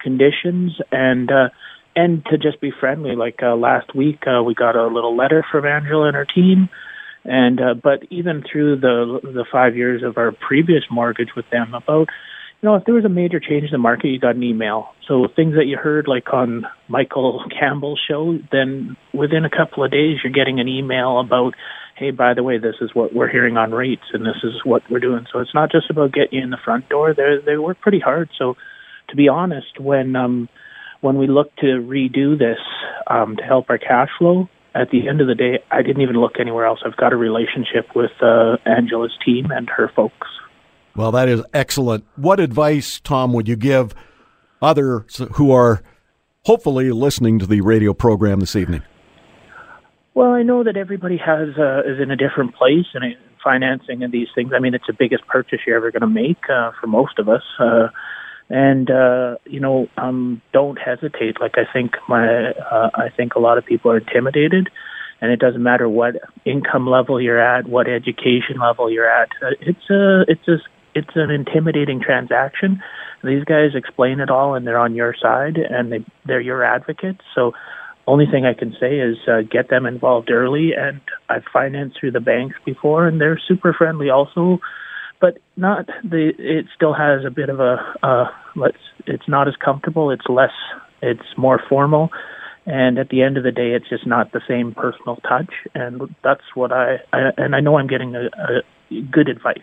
conditions, 0.00 0.80
and 0.90 1.30
uh, 1.30 1.48
and 1.94 2.24
to 2.26 2.38
just 2.38 2.60
be 2.60 2.70
friendly. 2.78 3.16
Like 3.16 3.40
uh, 3.42 3.54
last 3.54 3.94
week, 3.94 4.20
uh, 4.26 4.42
we 4.42 4.54
got 4.54 4.76
a 4.76 4.86
little 4.86 5.16
letter 5.16 5.44
from 5.50 5.66
Angela 5.66 6.06
and 6.06 6.16
her 6.16 6.26
team, 6.26 6.68
and 7.24 7.60
uh, 7.60 7.74
but 7.74 8.04
even 8.10 8.42
through 8.50 8.80
the 8.80 9.20
the 9.22 9.44
five 9.50 9.76
years 9.76 10.02
of 10.02 10.16
our 10.18 10.32
previous 10.32 10.84
mortgage 10.90 11.30
with 11.36 11.46
them, 11.50 11.74
about 11.74 12.08
you 12.60 12.68
know 12.68 12.76
if 12.76 12.84
there 12.84 12.94
was 12.94 13.04
a 13.04 13.10
major 13.10 13.40
change 13.40 13.64
in 13.64 13.72
the 13.72 13.78
market, 13.78 14.08
you 14.08 14.18
got 14.18 14.36
an 14.36 14.42
email. 14.42 14.88
So 15.06 15.26
things 15.34 15.54
that 15.54 15.66
you 15.66 15.76
heard 15.76 16.08
like 16.08 16.32
on 16.32 16.66
Michael 16.88 17.44
Campbell's 17.58 18.00
show, 18.08 18.38
then 18.50 18.96
within 19.12 19.44
a 19.44 19.50
couple 19.50 19.84
of 19.84 19.90
days, 19.90 20.18
you're 20.22 20.32
getting 20.32 20.60
an 20.60 20.68
email 20.68 21.20
about 21.20 21.54
hey, 21.96 22.10
by 22.10 22.34
the 22.34 22.42
way, 22.42 22.58
this 22.58 22.76
is 22.80 22.90
what 22.94 23.14
we're 23.14 23.30
hearing 23.30 23.56
on 23.56 23.70
rates 23.70 24.02
and 24.12 24.24
this 24.24 24.42
is 24.42 24.64
what 24.64 24.82
we're 24.90 24.98
doing. 24.98 25.26
So 25.32 25.38
it's 25.38 25.54
not 25.54 25.70
just 25.70 25.90
about 25.90 26.12
getting 26.12 26.38
you 26.38 26.42
in 26.42 26.50
the 26.50 26.56
front 26.64 26.88
door. 26.88 27.14
They 27.14 27.36
they 27.44 27.56
work 27.56 27.80
pretty 27.80 28.00
hard. 28.00 28.30
So 28.38 28.56
to 29.10 29.16
be 29.16 29.28
honest, 29.28 29.78
when 29.78 30.16
um 30.16 30.48
when 31.02 31.18
we 31.18 31.26
look 31.26 31.54
to 31.56 31.66
redo 31.66 32.38
this 32.38 32.58
um 33.06 33.36
to 33.36 33.42
help 33.42 33.66
our 33.68 33.78
cash 33.78 34.08
flow, 34.18 34.48
at 34.74 34.90
the 34.90 35.08
end 35.08 35.20
of 35.20 35.26
the 35.26 35.34
day, 35.34 35.58
I 35.70 35.82
didn't 35.82 36.02
even 36.02 36.16
look 36.16 36.40
anywhere 36.40 36.64
else. 36.64 36.80
I've 36.84 36.96
got 36.96 37.12
a 37.12 37.16
relationship 37.16 37.94
with 37.94 38.10
uh, 38.22 38.56
Angela's 38.64 39.16
team 39.24 39.50
and 39.50 39.68
her 39.68 39.90
folks. 39.94 40.28
Well, 40.96 41.12
that 41.12 41.28
is 41.28 41.42
excellent. 41.52 42.04
What 42.16 42.40
advice, 42.40 43.00
Tom, 43.00 43.32
would 43.32 43.48
you 43.48 43.56
give 43.56 43.94
others 44.60 45.20
who 45.34 45.52
are 45.52 45.82
hopefully 46.44 46.90
listening 46.90 47.38
to 47.38 47.46
the 47.46 47.60
radio 47.60 47.92
program 47.92 48.40
this 48.40 48.56
evening? 48.56 48.82
Well, 50.14 50.32
I 50.32 50.42
know 50.42 50.64
that 50.64 50.76
everybody 50.76 51.16
has 51.16 51.48
uh, 51.58 51.80
is 51.80 52.00
in 52.00 52.10
a 52.10 52.16
different 52.16 52.54
place 52.54 52.86
in 52.94 53.14
financing 53.42 54.02
and 54.02 54.12
these 54.12 54.28
things. 54.34 54.52
I 54.54 54.60
mean, 54.60 54.74
it's 54.74 54.86
the 54.86 54.92
biggest 54.92 55.26
purchase 55.26 55.60
you're 55.66 55.76
ever 55.76 55.90
going 55.90 56.02
to 56.02 56.06
make 56.06 56.38
uh, 56.50 56.72
for 56.80 56.86
most 56.86 57.18
of 57.18 57.28
us. 57.28 57.42
Uh, 57.58 57.88
and 58.52 58.90
uh, 58.90 59.36
you 59.46 59.60
know, 59.60 59.88
um, 59.96 60.42
don't 60.52 60.76
hesitate. 60.76 61.40
Like 61.40 61.54
I 61.56 61.64
think 61.72 61.92
my, 62.06 62.50
uh, 62.50 62.90
I 62.94 63.08
think 63.16 63.34
a 63.34 63.38
lot 63.38 63.56
of 63.56 63.64
people 63.64 63.90
are 63.90 63.98
intimidated, 63.98 64.68
and 65.22 65.32
it 65.32 65.40
doesn't 65.40 65.62
matter 65.62 65.88
what 65.88 66.16
income 66.44 66.86
level 66.86 67.18
you're 67.18 67.40
at, 67.40 67.66
what 67.66 67.88
education 67.88 68.58
level 68.60 68.90
you're 68.90 69.10
at. 69.10 69.30
Uh, 69.42 69.52
it's 69.60 69.90
a, 69.90 70.24
it's 70.28 70.46
a, 70.48 70.58
it's 70.94 71.16
an 71.16 71.30
intimidating 71.30 72.02
transaction. 72.02 72.82
These 73.24 73.44
guys 73.44 73.70
explain 73.74 74.20
it 74.20 74.28
all, 74.28 74.54
and 74.54 74.66
they're 74.66 74.78
on 74.78 74.94
your 74.94 75.14
side, 75.20 75.56
and 75.56 75.90
they 75.90 76.04
they're 76.26 76.40
your 76.40 76.62
advocates. 76.62 77.22
So 77.34 77.52
only 78.06 78.26
thing 78.26 78.44
I 78.44 78.52
can 78.52 78.76
say 78.78 78.98
is 78.98 79.16
uh, 79.26 79.42
get 79.50 79.70
them 79.70 79.86
involved 79.86 80.30
early. 80.30 80.72
And 80.76 81.00
I've 81.30 81.44
financed 81.50 81.98
through 81.98 82.10
the 82.10 82.20
banks 82.20 82.56
before, 82.66 83.06
and 83.06 83.18
they're 83.18 83.40
super 83.48 83.72
friendly 83.72 84.10
also. 84.10 84.60
But 85.22 85.38
not 85.56 85.86
the. 86.02 86.34
It 86.36 86.66
still 86.74 86.92
has 86.92 87.24
a 87.24 87.30
bit 87.30 87.48
of 87.48 87.60
a. 87.60 87.76
Uh, 88.02 88.24
let's. 88.56 88.76
It's 89.06 89.28
not 89.28 89.46
as 89.46 89.54
comfortable. 89.54 90.10
It's 90.10 90.26
less. 90.28 90.50
It's 91.00 91.22
more 91.38 91.62
formal, 91.68 92.10
and 92.66 92.98
at 92.98 93.10
the 93.10 93.22
end 93.22 93.36
of 93.36 93.44
the 93.44 93.52
day, 93.52 93.70
it's 93.70 93.88
just 93.88 94.04
not 94.04 94.32
the 94.32 94.40
same 94.48 94.74
personal 94.74 95.18
touch. 95.18 95.52
And 95.76 96.12
that's 96.24 96.42
what 96.54 96.72
I. 96.72 96.96
I 97.12 97.30
and 97.36 97.54
I 97.54 97.60
know 97.60 97.78
I'm 97.78 97.86
getting 97.86 98.16
a, 98.16 98.30
a 98.36 98.62
good 99.12 99.28
advice. 99.28 99.62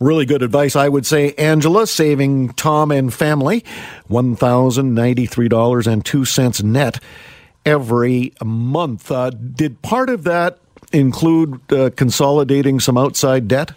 Really 0.00 0.24
good 0.24 0.42
advice, 0.42 0.76
I 0.76 0.88
would 0.88 1.06
say, 1.06 1.32
Angela, 1.32 1.88
saving 1.88 2.50
Tom 2.50 2.92
and 2.92 3.14
family 3.14 3.64
$1,093.02 4.10 6.64
net 6.64 7.00
every 7.64 8.34
month. 8.44 9.10
Uh, 9.10 9.30
did 9.30 9.80
part 9.82 10.10
of 10.10 10.24
that 10.24 10.58
include 10.92 11.72
uh, 11.72 11.88
consolidating 11.96 12.80
some 12.80 12.98
outside 12.98 13.48
debt? 13.48 13.72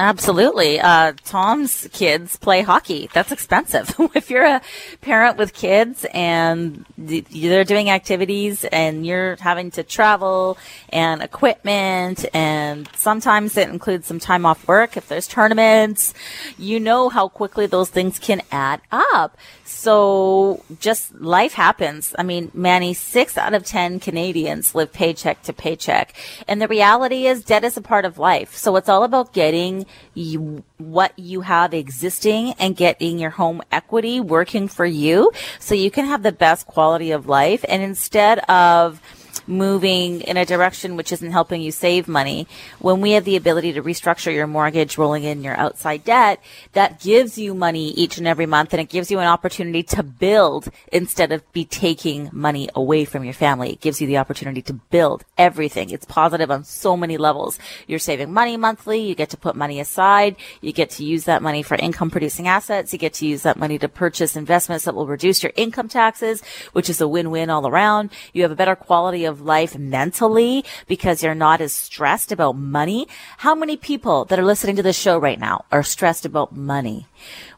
Absolutely. 0.00 0.80
Uh, 0.80 1.12
Tom's 1.26 1.86
kids 1.92 2.36
play 2.36 2.62
hockey. 2.62 3.10
That's 3.12 3.32
expensive. 3.32 3.94
if 4.14 4.30
you're 4.30 4.46
a 4.46 4.62
parent 5.02 5.36
with 5.36 5.52
kids 5.52 6.06
and 6.14 6.86
they're 6.96 7.64
doing 7.64 7.90
activities 7.90 8.64
and 8.64 9.04
you're 9.04 9.36
having 9.40 9.70
to 9.72 9.82
travel 9.82 10.56
and 10.88 11.20
equipment 11.20 12.24
and 12.32 12.88
sometimes 12.96 13.58
it 13.58 13.68
includes 13.68 14.06
some 14.06 14.18
time 14.18 14.46
off 14.46 14.66
work 14.66 14.96
if 14.96 15.06
there's 15.06 15.28
tournaments, 15.28 16.14
you 16.56 16.80
know 16.80 17.10
how 17.10 17.28
quickly 17.28 17.66
those 17.66 17.90
things 17.90 18.18
can 18.18 18.40
add 18.50 18.80
up. 18.90 19.36
So 19.80 20.62
just 20.78 21.18
life 21.22 21.54
happens. 21.54 22.14
I 22.18 22.22
mean, 22.22 22.50
Manny, 22.52 22.92
six 22.92 23.38
out 23.38 23.54
of 23.54 23.64
10 23.64 23.98
Canadians 23.98 24.74
live 24.74 24.92
paycheck 24.92 25.42
to 25.44 25.54
paycheck. 25.54 26.14
And 26.46 26.60
the 26.60 26.68
reality 26.68 27.26
is 27.26 27.42
debt 27.42 27.64
is 27.64 27.78
a 27.78 27.80
part 27.80 28.04
of 28.04 28.18
life. 28.18 28.54
So 28.54 28.76
it's 28.76 28.90
all 28.90 29.04
about 29.04 29.32
getting 29.32 29.86
you, 30.12 30.64
what 30.76 31.18
you 31.18 31.40
have 31.40 31.72
existing 31.72 32.52
and 32.58 32.76
getting 32.76 33.18
your 33.18 33.30
home 33.30 33.62
equity 33.72 34.20
working 34.20 34.68
for 34.68 34.84
you 34.84 35.32
so 35.58 35.74
you 35.74 35.90
can 35.90 36.04
have 36.04 36.22
the 36.22 36.32
best 36.32 36.66
quality 36.66 37.10
of 37.10 37.26
life. 37.26 37.64
And 37.66 37.82
instead 37.82 38.40
of 38.50 39.00
moving 39.46 40.20
in 40.22 40.36
a 40.36 40.44
direction 40.44 40.96
which 40.96 41.12
isn't 41.12 41.32
helping 41.32 41.62
you 41.62 41.72
save 41.72 42.08
money, 42.08 42.46
when 42.78 43.00
we 43.00 43.12
have 43.12 43.24
the 43.24 43.36
ability 43.36 43.72
to 43.72 43.82
restructure 43.82 44.32
your 44.32 44.46
mortgage, 44.46 44.98
rolling 44.98 45.24
in 45.24 45.42
your 45.42 45.56
outside 45.56 46.04
debt, 46.04 46.40
that 46.72 47.00
gives 47.00 47.38
you 47.38 47.54
money 47.54 47.90
each 47.90 48.18
and 48.18 48.26
every 48.26 48.46
month 48.46 48.72
and 48.72 48.80
it 48.80 48.88
gives 48.88 49.10
you 49.10 49.18
an 49.18 49.26
opportunity 49.26 49.82
to 49.82 50.02
build 50.02 50.68
instead 50.92 51.32
of 51.32 51.50
be 51.52 51.64
taking 51.64 52.28
money 52.32 52.68
away 52.74 53.04
from 53.04 53.24
your 53.24 53.34
family. 53.34 53.72
It 53.72 53.80
gives 53.80 54.00
you 54.00 54.06
the 54.06 54.18
opportunity 54.18 54.62
to 54.62 54.74
build 54.74 55.24
everything. 55.36 55.90
It's 55.90 56.04
positive 56.04 56.50
on 56.50 56.64
so 56.64 56.96
many 56.96 57.16
levels. 57.16 57.58
You're 57.86 57.98
saving 57.98 58.32
money 58.32 58.56
monthly. 58.56 59.00
You 59.00 59.14
get 59.14 59.30
to 59.30 59.36
put 59.36 59.56
money 59.56 59.80
aside. 59.80 60.36
You 60.60 60.72
get 60.72 60.90
to 60.90 61.04
use 61.04 61.24
that 61.24 61.42
money 61.42 61.62
for 61.62 61.76
income 61.76 62.10
producing 62.10 62.48
assets. 62.48 62.92
You 62.92 62.98
get 62.98 63.14
to 63.14 63.26
use 63.26 63.42
that 63.42 63.56
money 63.56 63.78
to 63.78 63.88
purchase 63.88 64.36
investments 64.36 64.84
that 64.84 64.94
will 64.94 65.06
reduce 65.06 65.42
your 65.42 65.52
income 65.56 65.88
taxes, 65.88 66.42
which 66.72 66.90
is 66.90 67.00
a 67.00 67.08
win-win 67.08 67.50
all 67.50 67.66
around. 67.66 68.10
You 68.32 68.42
have 68.42 68.50
a 68.50 68.56
better 68.56 68.76
quality 68.76 69.24
of 69.24 69.39
life 69.40 69.78
mentally 69.78 70.64
because 70.86 71.22
you're 71.22 71.34
not 71.34 71.60
as 71.60 71.72
stressed 71.72 72.32
about 72.32 72.56
money. 72.56 73.08
How 73.38 73.54
many 73.54 73.76
people 73.76 74.24
that 74.26 74.38
are 74.38 74.44
listening 74.44 74.76
to 74.76 74.82
this 74.82 74.98
show 74.98 75.18
right 75.18 75.38
now 75.38 75.64
are 75.72 75.82
stressed 75.82 76.24
about 76.24 76.54
money? 76.54 77.06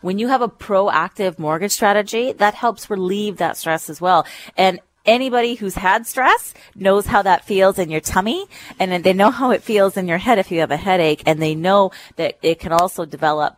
When 0.01 0.19
you 0.19 0.29
have 0.29 0.43
a 0.43 0.49
proactive 0.49 1.39
mortgage 1.39 1.73
strategy, 1.73 2.33
that 2.33 2.55
helps 2.55 2.91
relieve 2.91 3.37
that 3.37 3.57
stress 3.57 3.91
as 3.91 4.01
well. 4.01 4.27
And 4.57 4.81
anybody 5.05 5.55
who's 5.55 5.75
had 5.75 6.07
stress 6.07 6.55
knows 6.75 7.07
how 7.07 7.23
that 7.23 7.45
feels 7.45 7.79
in 7.79 7.91
your 7.91 8.01
tummy 8.01 8.47
and 8.79 9.05
they 9.05 9.13
know 9.13 9.31
how 9.31 9.51
it 9.51 9.63
feels 9.63 9.97
in 9.97 10.07
your 10.07 10.19
head 10.19 10.39
if 10.39 10.51
you 10.51 10.61
have 10.61 10.71
a 10.71 10.77
headache 10.77 11.23
and 11.27 11.43
they 11.43 11.55
know 11.55 11.91
that 12.17 12.39
it 12.43 12.61
can 12.61 12.73
also 12.73 13.05
develop 13.05 13.57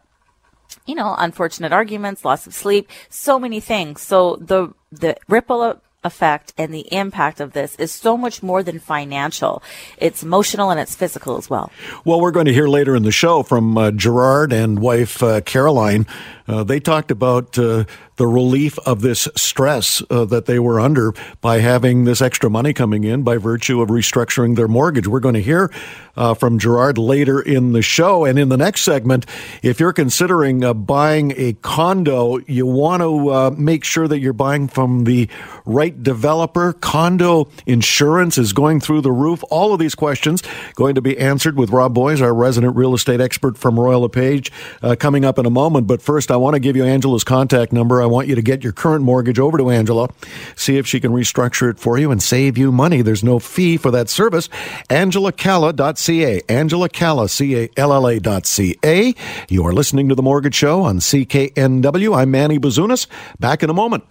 you 0.86 0.94
know 0.94 1.14
unfortunate 1.18 1.72
arguments 1.72 2.24
loss 2.24 2.46
of 2.46 2.54
sleep 2.54 2.88
so 3.08 3.38
many 3.38 3.60
things 3.60 4.00
so 4.00 4.36
the 4.36 4.72
the 4.90 5.16
ripple 5.28 5.80
effect 6.04 6.52
and 6.56 6.72
the 6.72 6.92
impact 6.92 7.40
of 7.40 7.52
this 7.52 7.74
is 7.76 7.90
so 7.90 8.16
much 8.16 8.42
more 8.42 8.62
than 8.62 8.78
financial. 8.78 9.62
It's 9.98 10.22
emotional 10.22 10.70
and 10.70 10.78
it's 10.78 10.94
physical 10.94 11.36
as 11.36 11.50
well. 11.50 11.70
Well, 12.04 12.20
we're 12.20 12.30
going 12.30 12.46
to 12.46 12.52
hear 12.52 12.68
later 12.68 12.94
in 12.94 13.02
the 13.02 13.10
show 13.10 13.42
from 13.42 13.76
uh, 13.76 13.90
Gerard 13.90 14.52
and 14.52 14.78
wife 14.78 15.22
uh, 15.22 15.40
Caroline. 15.40 16.06
Uh, 16.46 16.62
they 16.62 16.78
talked 16.78 17.10
about 17.10 17.58
uh, 17.58 17.84
the 18.16 18.26
relief 18.26 18.78
of 18.80 19.00
this 19.00 19.28
stress 19.36 20.02
uh, 20.10 20.24
that 20.26 20.46
they 20.46 20.58
were 20.58 20.80
under 20.80 21.12
by 21.40 21.58
having 21.58 22.04
this 22.04 22.22
extra 22.22 22.48
money 22.48 22.72
coming 22.72 23.04
in 23.04 23.22
by 23.22 23.36
virtue 23.36 23.80
of 23.80 23.88
restructuring 23.88 24.56
their 24.56 24.68
mortgage. 24.68 25.06
We're 25.06 25.20
going 25.20 25.34
to 25.34 25.42
hear 25.42 25.70
uh, 26.16 26.34
from 26.34 26.58
Gerard 26.58 26.98
later 26.98 27.40
in 27.40 27.72
the 27.72 27.82
show. 27.82 28.24
And 28.24 28.38
in 28.38 28.48
the 28.48 28.56
next 28.56 28.82
segment, 28.82 29.26
if 29.62 29.80
you're 29.80 29.92
considering 29.92 30.64
uh, 30.64 30.74
buying 30.74 31.32
a 31.36 31.54
condo, 31.54 32.38
you 32.46 32.66
want 32.66 33.02
to 33.02 33.30
uh, 33.30 33.50
make 33.56 33.84
sure 33.84 34.06
that 34.08 34.20
you're 34.20 34.32
buying 34.32 34.68
from 34.68 35.04
the 35.04 35.28
right 35.64 36.00
developer. 36.02 36.72
Condo 36.72 37.48
insurance 37.66 38.38
is 38.38 38.52
going 38.52 38.80
through 38.80 39.00
the 39.00 39.12
roof. 39.12 39.42
All 39.50 39.72
of 39.72 39.80
these 39.80 39.94
questions 39.94 40.42
going 40.74 40.94
to 40.94 41.02
be 41.02 41.18
answered 41.18 41.56
with 41.56 41.70
Rob 41.70 41.94
Boies, 41.94 42.22
our 42.22 42.34
resident 42.34 42.76
real 42.76 42.94
estate 42.94 43.20
expert 43.20 43.58
from 43.58 43.78
Royal 43.78 44.02
LePage, 44.02 44.52
uh, 44.82 44.96
coming 44.96 45.24
up 45.24 45.38
in 45.38 45.46
a 45.46 45.50
moment. 45.50 45.86
But 45.86 46.02
first, 46.02 46.30
I 46.30 46.36
want 46.36 46.54
to 46.54 46.60
give 46.60 46.76
you 46.76 46.84
Angela's 46.84 47.24
contact 47.24 47.72
number. 47.72 48.03
I 48.04 48.06
want 48.06 48.28
you 48.28 48.34
to 48.34 48.42
get 48.42 48.62
your 48.62 48.74
current 48.74 49.02
mortgage 49.02 49.38
over 49.38 49.56
to 49.56 49.70
Angela, 49.70 50.10
see 50.56 50.76
if 50.76 50.86
she 50.86 51.00
can 51.00 51.10
restructure 51.10 51.70
it 51.70 51.78
for 51.78 51.96
you 51.96 52.10
and 52.10 52.22
save 52.22 52.58
you 52.58 52.70
money. 52.70 53.00
There's 53.00 53.24
no 53.24 53.38
fee 53.38 53.78
for 53.78 53.90
that 53.92 54.10
service. 54.10 54.48
AngelaCalla.ca. 54.90 56.42
Angela 56.50 56.88
Calla, 56.90 57.30
C-A-L-L-A 57.30 58.20
dot 58.20 58.44
C-A. 58.44 59.14
You 59.48 59.66
are 59.66 59.72
listening 59.72 60.10
to 60.10 60.14
The 60.14 60.22
Mortgage 60.22 60.54
Show 60.54 60.82
on 60.82 60.98
CKNW. 60.98 62.14
I'm 62.14 62.30
Manny 62.30 62.58
Bazunas. 62.58 63.06
Back 63.40 63.62
in 63.62 63.70
a 63.70 63.74
moment. 63.74 64.04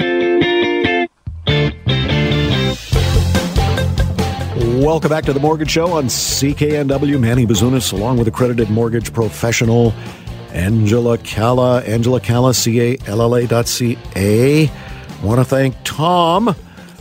Welcome 4.83 5.09
back 5.09 5.25
to 5.25 5.33
the 5.33 5.39
Mortgage 5.39 5.69
Show 5.69 5.91
on 5.93 6.05
CKNW. 6.05 7.19
Manny 7.19 7.45
Bazunas, 7.45 7.93
along 7.93 8.17
with 8.17 8.27
accredited 8.27 8.71
mortgage 8.71 9.13
professional 9.13 9.93
Angela 10.53 11.17
Calla, 11.17 11.81
Angela 11.81 12.19
Calla, 12.19 12.53
C-A-L-L-A 12.53 13.47
dot 13.47 13.67
C-A. 13.67 14.71
Want 15.23 15.39
to 15.39 15.45
thank 15.45 15.75
Tom 15.83 16.55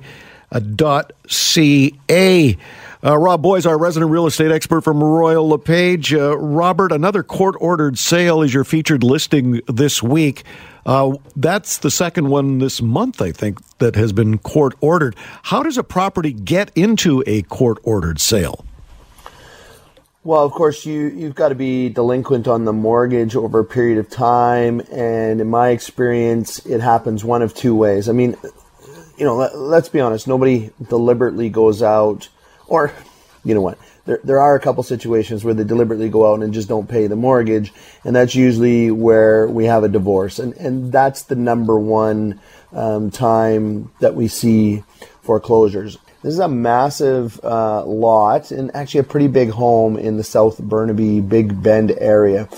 uh, 0.51 0.59
dot 0.59 1.13
C 1.27 1.99
A. 2.11 2.55
Uh, 3.03 3.17
Rob 3.17 3.41
Boies, 3.41 3.65
our 3.65 3.77
resident 3.79 4.11
real 4.11 4.27
estate 4.27 4.51
expert 4.51 4.81
from 4.81 5.03
Royal 5.03 5.49
LePage. 5.49 6.13
Uh, 6.13 6.37
Robert, 6.37 6.91
another 6.91 7.23
court 7.23 7.55
ordered 7.59 7.97
sale 7.97 8.43
is 8.43 8.53
your 8.53 8.63
featured 8.63 9.03
listing 9.03 9.61
this 9.67 10.03
week. 10.03 10.43
Uh, 10.87 11.17
that's 11.35 11.79
the 11.79 11.91
second 11.91 12.29
one 12.29 12.59
this 12.59 12.81
month, 12.81 13.21
I 13.21 13.33
think, 13.33 13.59
that 13.79 13.95
has 13.95 14.13
been 14.13 14.37
court 14.37 14.73
ordered. 14.79 15.17
How 15.43 15.61
does 15.61 15.77
a 15.77 15.83
property 15.83 16.31
get 16.31 16.71
into 16.75 17.21
a 17.27 17.41
court 17.43 17.77
ordered 17.83 18.21
sale? 18.21 18.65
Well, 20.23 20.43
of 20.43 20.53
course, 20.53 20.85
you 20.85 21.07
you've 21.07 21.35
got 21.35 21.49
to 21.49 21.55
be 21.55 21.89
delinquent 21.89 22.47
on 22.47 22.65
the 22.65 22.73
mortgage 22.73 23.35
over 23.35 23.59
a 23.59 23.65
period 23.65 23.97
of 23.97 24.09
time, 24.09 24.81
and 24.91 25.41
in 25.41 25.49
my 25.49 25.69
experience, 25.69 26.65
it 26.65 26.79
happens 26.79 27.23
one 27.23 27.41
of 27.41 27.53
two 27.53 27.75
ways. 27.75 28.07
I 28.09 28.13
mean, 28.13 28.35
you 29.17 29.25
know, 29.25 29.35
let, 29.35 29.57
let's 29.57 29.89
be 29.89 29.99
honest. 29.99 30.27
Nobody 30.27 30.71
deliberately 30.89 31.49
goes 31.49 31.81
out, 31.81 32.29
or 32.67 32.93
you 33.43 33.53
know 33.53 33.61
what? 33.61 33.77
There, 34.07 34.19
there 34.23 34.39
are 34.39 34.55
a 34.55 34.59
couple 34.59 34.81
situations 34.83 35.43
where 35.43 35.53
they 35.53 35.65
deliberately 35.65 36.09
go 36.09 36.33
out 36.33 36.41
and 36.41 36.53
just 36.53 36.69
don't 36.69 36.89
pay 36.89 37.07
the 37.07 37.15
mortgage, 37.15 37.73
and 38.03 38.15
that's 38.15 38.33
usually 38.33 38.89
where 38.89 39.47
we 39.47 39.65
have 39.65 39.83
a 39.83 39.89
divorce, 39.89 40.39
and 40.39 40.53
and 40.53 40.91
that's 40.91 41.23
the 41.23 41.35
number 41.35 41.77
one 41.77 42.39
um, 42.71 43.11
time 43.11 43.91
that 43.99 44.15
we 44.15 44.27
see 44.27 44.83
foreclosures. 45.21 45.97
This 46.23 46.33
is 46.33 46.39
a 46.39 46.47
massive 46.47 47.39
uh, 47.43 47.85
lot 47.85 48.51
and 48.51 48.75
actually 48.75 49.01
a 49.01 49.03
pretty 49.03 49.27
big 49.27 49.49
home 49.51 49.97
in 49.97 50.17
the 50.17 50.23
South 50.23 50.57
Burnaby 50.57 51.21
Big 51.21 51.61
Bend 51.61 51.91
area. 51.91 52.49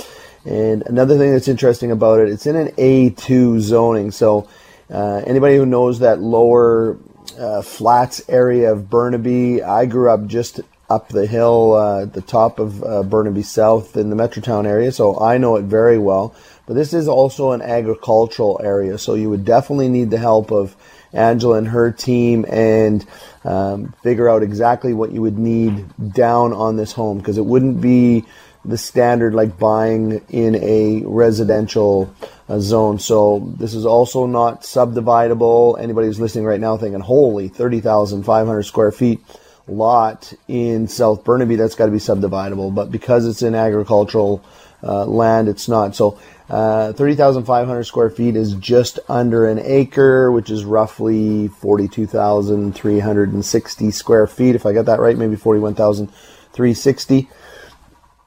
And 0.46 0.84
another 0.84 1.18
thing 1.18 1.34
that's 1.34 1.50
interesting 1.50 1.92
about 1.92 2.20
it, 2.20 2.30
it's 2.30 2.48
in 2.48 2.56
an 2.56 2.70
A2 2.70 3.60
zoning. 3.60 4.12
So 4.12 4.48
uh, 4.90 5.24
anybody 5.28 5.58
who 5.58 5.66
knows 5.66 6.00
that 6.00 6.22
lower 6.22 6.98
uh, 7.38 7.62
flats 7.62 8.22
area 8.30 8.72
of 8.72 8.90
Burnaby, 8.90 9.62
I 9.62 9.86
grew 9.86 10.10
up 10.10 10.26
just 10.26 10.62
up 10.90 11.10
the 11.10 11.28
hill 11.28 11.74
uh, 11.74 12.02
at 12.04 12.14
the 12.14 12.22
top 12.22 12.60
of 12.60 12.84
uh, 12.84 13.04
Burnaby 13.04 13.44
South 13.44 13.96
in 13.96 14.10
the 14.10 14.16
Metrotown 14.16 14.66
area, 14.66 14.92
so 14.92 15.20
I 15.20 15.38
know 15.38 15.56
it 15.56 15.64
very 15.64 15.98
well. 15.98 16.36
But 16.66 16.76
this 16.76 16.94
is 16.94 17.08
also 17.08 17.52
an 17.52 17.62
agricultural 17.62 18.62
area, 18.64 18.98
so 18.98 19.16
you 19.16 19.30
would 19.30 19.46
definitely 19.46 19.90
need 19.90 20.12
the 20.12 20.18
help 20.18 20.52
of 20.52 20.76
Angela 21.14 21.58
and 21.58 21.68
her 21.68 21.92
team 21.92 22.46
and 22.50 23.06
um, 23.44 23.94
figure 24.04 24.30
out 24.30 24.44
exactly 24.44 24.94
what 24.94 25.12
you 25.12 25.22
would 25.22 25.38
need 25.38 25.86
down 26.14 26.54
on 26.54 26.78
this 26.78 26.92
home 26.92 27.18
because 27.18 27.38
it 27.38 27.46
wouldn't 27.46 27.82
be 27.82 28.26
the 28.66 28.78
standard 28.78 29.34
like 29.34 29.58
buying 29.58 30.22
in 30.30 30.56
a 30.56 31.02
residential 31.06 32.14
uh, 32.50 32.60
zone. 32.60 33.00
So 33.00 33.52
this 33.58 33.74
is 33.74 33.86
also 33.86 34.26
not 34.26 34.62
subdividable. 34.62 35.80
Anybody 35.80 36.08
who's 36.08 36.20
listening 36.20 36.46
right 36.46 36.60
now 36.60 36.78
thinking, 36.78 37.00
holy, 37.00 37.48
30,500 37.48 38.64
square 38.64 38.92
feet 38.92 39.22
lot 39.70 40.34
in 40.48 40.88
South 40.88 41.24
Burnaby, 41.24 41.56
that's 41.56 41.76
got 41.76 41.86
to 41.86 41.92
be 41.92 41.98
subdividable. 41.98 42.74
But 42.74 42.92
because 42.92 43.26
it's 43.26 43.42
in 43.42 43.56
agricultural 43.56 44.44
uh, 44.84 45.06
land, 45.06 45.48
it's 45.48 45.68
not. 45.68 45.96
So 45.96 46.20
uh, 46.50 46.94
30,500 46.94 47.84
square 47.84 48.10
feet 48.10 48.36
is 48.36 48.56
just 48.56 48.98
under 49.08 49.48
an 49.48 49.60
acre, 49.60 50.32
which 50.32 50.50
is 50.50 50.66
roughly 50.66 51.48
42,360 51.48 53.92
square 53.92 54.26
feet. 54.26 54.56
If 54.56 54.66
I 54.66 54.74
got 54.74 54.88
that 54.88 55.00
right, 55.00 55.16
maybe 55.18 55.36
41,360. 55.36 57.30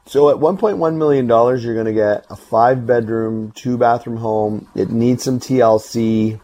So 0.07 0.31
at 0.31 0.37
1.1 0.37 0.97
million 0.97 1.27
dollars, 1.27 1.65
you're 1.65 1.75
going 1.75 1.87
to 1.87 1.93
get 1.93 2.25
a 2.29 2.37
five 2.37 2.87
bedroom, 2.87 3.51
two 3.53 3.79
bathroom 3.79 4.19
home. 4.19 4.69
It 4.75 4.91
needs 4.91 5.25
some 5.25 5.41
TLC, 5.41 6.39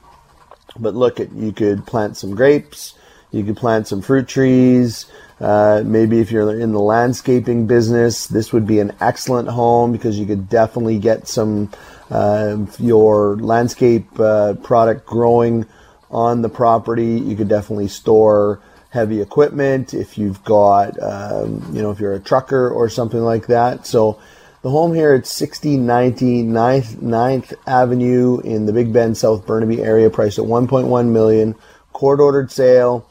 but 0.78 0.94
look, 0.94 1.20
at 1.20 1.32
you 1.32 1.52
could 1.52 1.84
plant 1.86 2.16
some 2.16 2.34
grapes, 2.34 2.94
you 3.30 3.44
could 3.44 3.56
plant 3.56 3.86
some 3.86 4.02
fruit 4.02 4.28
trees. 4.28 5.06
Uh, 5.40 5.82
maybe 5.84 6.18
if 6.18 6.32
you're 6.32 6.58
in 6.58 6.72
the 6.72 6.80
landscaping 6.80 7.66
business, 7.66 8.26
this 8.26 8.52
would 8.52 8.66
be 8.66 8.80
an 8.80 8.92
excellent 9.00 9.48
home 9.48 9.92
because 9.92 10.18
you 10.18 10.26
could 10.26 10.48
definitely 10.48 10.98
get 10.98 11.28
some 11.28 11.70
uh, 12.10 12.56
your 12.78 13.36
landscape 13.36 14.08
uh, 14.18 14.54
product 14.54 15.06
growing 15.06 15.64
on 16.10 16.42
the 16.42 16.48
property. 16.48 17.20
You 17.20 17.36
could 17.36 17.48
definitely 17.48 17.88
store 17.88 18.60
heavy 18.90 19.20
equipment 19.20 19.92
if 19.94 20.16
you've 20.16 20.42
got, 20.44 21.00
um, 21.02 21.64
you 21.72 21.82
know, 21.82 21.90
if 21.90 22.00
you're 22.00 22.14
a 22.14 22.20
trucker 22.20 22.70
or 22.70 22.88
something 22.88 23.20
like 23.20 23.46
that. 23.46 23.86
So 23.86 24.18
the 24.62 24.70
home 24.70 24.94
here 24.94 25.14
at 25.14 25.26
6090 25.26 26.44
9th, 26.44 26.96
9th 26.96 27.54
Avenue 27.66 28.40
in 28.40 28.66
the 28.66 28.72
Big 28.72 28.92
Bend, 28.92 29.16
South 29.16 29.46
Burnaby 29.46 29.82
area, 29.82 30.10
priced 30.10 30.38
at 30.38 30.44
1.1 30.44 31.08
million, 31.10 31.54
court 31.92 32.20
ordered 32.20 32.50
sale. 32.50 33.07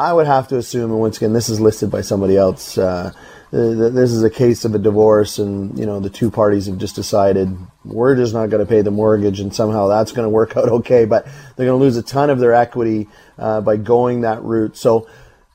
I 0.00 0.14
would 0.14 0.26
have 0.26 0.48
to 0.48 0.56
assume, 0.56 0.90
and 0.90 0.98
once 0.98 1.18
again, 1.18 1.34
this 1.34 1.50
is 1.50 1.60
listed 1.60 1.90
by 1.90 2.00
somebody 2.00 2.34
else. 2.34 2.78
Uh, 2.78 3.12
this 3.50 4.12
is 4.12 4.22
a 4.22 4.30
case 4.30 4.64
of 4.64 4.74
a 4.74 4.78
divorce, 4.78 5.38
and 5.38 5.78
you 5.78 5.84
know 5.84 6.00
the 6.00 6.08
two 6.08 6.30
parties 6.30 6.64
have 6.66 6.78
just 6.78 6.96
decided 6.96 7.54
we're 7.84 8.16
just 8.16 8.32
not 8.32 8.48
going 8.48 8.64
to 8.64 8.68
pay 8.68 8.80
the 8.80 8.90
mortgage, 8.90 9.40
and 9.40 9.54
somehow 9.54 9.88
that's 9.88 10.12
going 10.12 10.24
to 10.24 10.30
work 10.30 10.56
out 10.56 10.70
okay. 10.70 11.04
But 11.04 11.26
they're 11.26 11.66
going 11.66 11.78
to 11.78 11.84
lose 11.84 11.98
a 11.98 12.02
ton 12.02 12.30
of 12.30 12.38
their 12.38 12.54
equity 12.54 13.08
uh, 13.36 13.60
by 13.60 13.76
going 13.76 14.22
that 14.22 14.42
route. 14.42 14.74
So 14.74 15.06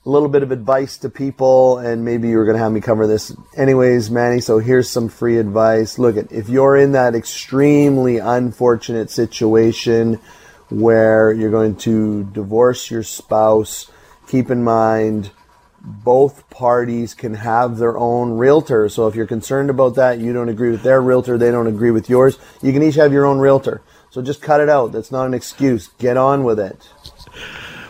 a 0.05 0.09
little 0.09 0.29
bit 0.29 0.43
of 0.43 0.51
advice 0.51 0.97
to 0.99 1.09
people, 1.09 1.79
and 1.79 2.05
maybe 2.05 2.27
you 2.29 2.37
were 2.37 2.45
going 2.45 2.57
to 2.57 2.61
have 2.61 2.71
me 2.71 2.81
cover 2.81 3.07
this 3.07 3.35
anyways, 3.57 4.11
Manny. 4.11 4.41
So 4.41 4.59
here's 4.59 4.87
some 4.87 5.09
free 5.09 5.39
advice. 5.39 5.97
Look, 5.97 6.17
if 6.31 6.49
you're 6.49 6.77
in 6.77 6.91
that 6.91 7.15
extremely 7.15 8.19
unfortunate 8.19 9.09
situation 9.09 10.19
where 10.69 11.33
you're 11.33 11.49
going 11.49 11.77
to 11.77 12.25
divorce 12.25 12.91
your 12.91 13.01
spouse 13.01 13.89
keep 14.27 14.49
in 14.49 14.63
mind 14.63 15.31
both 15.85 16.49
parties 16.49 17.13
can 17.13 17.35
have 17.35 17.77
their 17.77 17.97
own 17.97 18.37
realtor. 18.37 18.89
So 18.89 19.07
if 19.07 19.15
you're 19.15 19.27
concerned 19.27 19.69
about 19.69 19.95
that, 19.95 20.19
you 20.19 20.33
don't 20.33 20.49
agree 20.49 20.71
with 20.71 20.81
their 20.81 21.01
realtor, 21.01 21.37
they 21.37 21.51
don't 21.51 21.67
agree 21.67 21.91
with 21.91 22.09
yours, 22.09 22.39
you 22.61 22.73
can 22.73 22.81
each 22.81 22.95
have 22.95 23.13
your 23.13 23.25
own 23.25 23.37
realtor. 23.37 23.81
So 24.09 24.21
just 24.21 24.41
cut 24.41 24.61
it 24.61 24.69
out. 24.69 24.93
That's 24.93 25.11
not 25.11 25.27
an 25.27 25.33
excuse. 25.33 25.89
Get 25.99 26.17
on 26.17 26.43
with 26.43 26.59
it. 26.59 26.89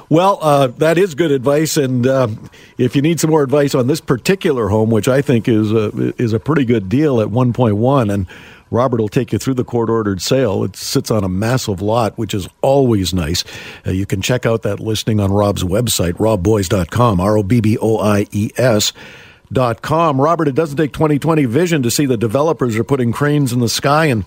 Well, 0.10 0.40
uh, 0.42 0.68
that 0.68 0.98
is 0.98 1.16
good 1.16 1.32
advice, 1.32 1.78
and 1.78 2.06
uh, 2.06 2.28
if 2.78 2.96
you 2.96 3.02
need 3.02 3.20
some 3.20 3.32
more 3.32 3.42
advice 3.42 3.74
on 3.74 3.88
this 3.88 4.02
particular 4.02 4.70
home, 4.70 4.92
which 4.92 5.08
I 5.08 5.22
think 5.22 5.48
is 5.48 5.72
a, 5.72 6.14
is 6.22 6.32
a 6.32 6.40
pretty 6.40 6.64
good 6.64 6.90
deal 6.90 7.22
at 7.22 7.30
1.1, 7.30 8.14
and 8.14 8.28
Robert 8.76 9.00
will 9.00 9.08
take 9.08 9.32
you 9.32 9.40
through 9.40 9.54
the 9.54 9.64
court 9.64 9.90
ordered 9.90 10.22
sale. 10.22 10.64
It 10.64 10.76
sits 10.76 11.10
on 11.10 11.24
a 11.24 11.30
massive 11.30 11.82
lot, 11.82 12.18
which 12.18 12.34
is 12.34 12.50
always 12.62 13.14
nice. 13.14 13.44
Uh, 13.88 13.92
you 13.92 14.06
can 14.06 14.22
check 14.22 14.46
out 14.46 14.64
that 14.64 14.80
listing 14.80 15.20
on 15.20 15.32
Rob's 15.32 15.64
website, 15.64 16.14
robboies.com, 16.14 17.20
R 17.20 17.38
O 17.38 17.44
B 17.44 17.62
B 17.62 17.78
O 17.78 17.98
I 17.98 18.28
E 18.32 18.52
S. 18.58 18.94
Dot 19.54 19.84
com. 19.84 20.20
Robert, 20.20 20.48
it 20.48 20.56
doesn't 20.56 20.76
take 20.76 20.92
2020 20.92 21.46
vision 21.46 21.84
to 21.84 21.92
see 21.92 22.08
the 22.08 22.18
developers 22.18 22.76
are 22.78 22.84
putting 22.84 23.12
cranes 23.12 23.54
in 23.54 23.60
the 23.60 23.70
sky 23.70 24.08
and 24.08 24.26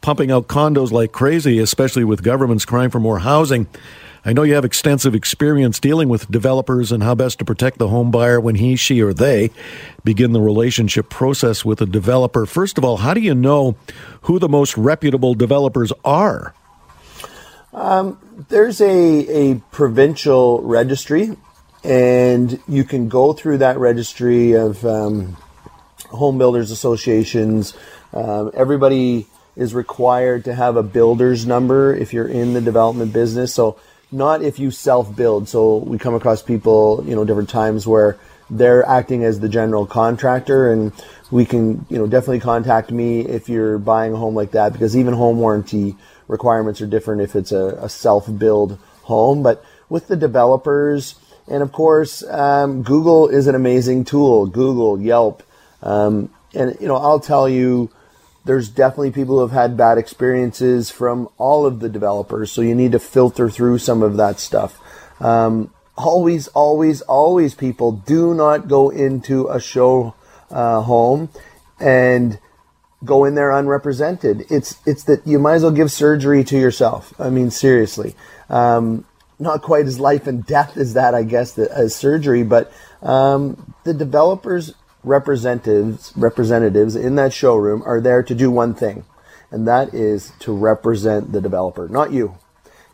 pumping 0.00 0.30
out 0.30 0.46
condos 0.46 0.92
like 0.92 1.10
crazy, 1.10 1.58
especially 1.58 2.04
with 2.04 2.22
governments 2.22 2.64
crying 2.64 2.88
for 2.88 3.00
more 3.00 3.18
housing. 3.18 3.66
I 4.24 4.32
know 4.32 4.42
you 4.42 4.54
have 4.54 4.64
extensive 4.64 5.14
experience 5.14 5.80
dealing 5.80 6.08
with 6.08 6.30
developers 6.30 6.92
and 6.92 7.02
how 7.02 7.14
best 7.14 7.38
to 7.38 7.44
protect 7.44 7.78
the 7.78 7.88
home 7.88 8.10
buyer 8.10 8.38
when 8.38 8.56
he, 8.56 8.76
she, 8.76 9.00
or 9.00 9.14
they 9.14 9.50
begin 10.04 10.32
the 10.32 10.40
relationship 10.40 11.08
process 11.08 11.64
with 11.64 11.80
a 11.80 11.86
developer. 11.86 12.44
First 12.44 12.76
of 12.76 12.84
all, 12.84 12.98
how 12.98 13.14
do 13.14 13.20
you 13.20 13.34
know 13.34 13.76
who 14.22 14.38
the 14.38 14.48
most 14.48 14.76
reputable 14.76 15.34
developers 15.34 15.92
are? 16.04 16.54
Um, 17.72 18.18
there's 18.48 18.80
a, 18.80 18.88
a 18.88 19.54
provincial 19.70 20.60
registry, 20.62 21.36
and 21.82 22.60
you 22.68 22.84
can 22.84 23.08
go 23.08 23.32
through 23.32 23.58
that 23.58 23.78
registry 23.78 24.52
of 24.52 24.84
um, 24.84 25.36
home 26.10 26.36
builders 26.36 26.70
associations. 26.70 27.74
Um, 28.12 28.50
everybody 28.54 29.28
is 29.56 29.74
required 29.74 30.44
to 30.44 30.54
have 30.54 30.76
a 30.76 30.82
builder's 30.82 31.46
number 31.46 31.94
if 31.94 32.12
you're 32.12 32.28
in 32.28 32.54
the 32.54 32.60
development 32.60 33.12
business. 33.12 33.54
So 33.54 33.78
not 34.12 34.42
if 34.42 34.58
you 34.58 34.70
self 34.70 35.14
build. 35.14 35.48
So 35.48 35.78
we 35.78 35.98
come 35.98 36.14
across 36.14 36.42
people, 36.42 37.04
you 37.06 37.14
know, 37.14 37.24
different 37.24 37.48
times 37.48 37.86
where 37.86 38.18
they're 38.48 38.84
acting 38.86 39.24
as 39.24 39.40
the 39.40 39.48
general 39.48 39.86
contractor 39.86 40.72
and 40.72 40.92
we 41.30 41.44
can, 41.44 41.86
you 41.88 41.98
know, 41.98 42.06
definitely 42.06 42.40
contact 42.40 42.90
me 42.90 43.20
if 43.20 43.48
you're 43.48 43.78
buying 43.78 44.12
a 44.12 44.16
home 44.16 44.34
like 44.34 44.50
that 44.52 44.72
because 44.72 44.96
even 44.96 45.14
home 45.14 45.38
warranty 45.38 45.96
requirements 46.26 46.80
are 46.80 46.86
different 46.86 47.22
if 47.22 47.36
it's 47.36 47.52
a, 47.52 47.78
a 47.80 47.88
self 47.88 48.26
build 48.38 48.78
home. 49.02 49.42
But 49.42 49.64
with 49.88 50.08
the 50.08 50.16
developers, 50.16 51.14
and 51.46 51.62
of 51.62 51.72
course, 51.72 52.22
um, 52.24 52.82
Google 52.82 53.28
is 53.28 53.46
an 53.46 53.54
amazing 53.54 54.04
tool. 54.04 54.46
Google, 54.46 55.00
Yelp, 55.00 55.42
um, 55.82 56.30
and 56.54 56.76
you 56.80 56.88
know, 56.88 56.96
I'll 56.96 57.20
tell 57.20 57.48
you, 57.48 57.90
there's 58.50 58.68
definitely 58.68 59.12
people 59.12 59.36
who 59.36 59.42
have 59.42 59.52
had 59.52 59.76
bad 59.76 59.96
experiences 59.96 60.90
from 60.90 61.28
all 61.38 61.64
of 61.64 61.78
the 61.78 61.88
developers. 61.88 62.50
So 62.50 62.62
you 62.62 62.74
need 62.74 62.90
to 62.90 62.98
filter 62.98 63.48
through 63.48 63.78
some 63.78 64.02
of 64.02 64.16
that 64.16 64.40
stuff. 64.40 64.76
Um, 65.22 65.72
always, 65.96 66.48
always, 66.48 67.00
always, 67.02 67.54
people 67.54 67.92
do 67.92 68.34
not 68.34 68.66
go 68.66 68.90
into 68.90 69.46
a 69.46 69.60
show 69.60 70.14
uh, 70.50 70.80
home 70.80 71.28
and 71.78 72.40
go 73.04 73.24
in 73.24 73.36
there 73.36 73.52
unrepresented. 73.52 74.46
It's 74.50 74.80
it's 74.84 75.04
that 75.04 75.24
you 75.24 75.38
might 75.38 75.54
as 75.54 75.62
well 75.62 75.70
give 75.70 75.92
surgery 75.92 76.42
to 76.42 76.58
yourself. 76.58 77.14
I 77.20 77.30
mean, 77.30 77.52
seriously. 77.52 78.16
Um, 78.48 79.04
not 79.38 79.62
quite 79.62 79.86
as 79.86 80.00
life 80.00 80.26
and 80.26 80.44
death 80.44 80.76
as 80.76 80.94
that, 80.94 81.14
I 81.14 81.22
guess, 81.22 81.56
as 81.56 81.94
surgery, 81.94 82.42
but 82.42 82.72
um, 83.00 83.74
the 83.84 83.94
developers 83.94 84.74
representatives 85.02 86.12
representatives 86.16 86.96
in 86.96 87.14
that 87.16 87.32
showroom 87.32 87.82
are 87.84 88.00
there 88.00 88.22
to 88.22 88.34
do 88.34 88.50
one 88.50 88.74
thing, 88.74 89.04
and 89.50 89.66
that 89.66 89.94
is 89.94 90.32
to 90.40 90.52
represent 90.52 91.32
the 91.32 91.40
developer, 91.40 91.88
not 91.88 92.12
you. 92.12 92.36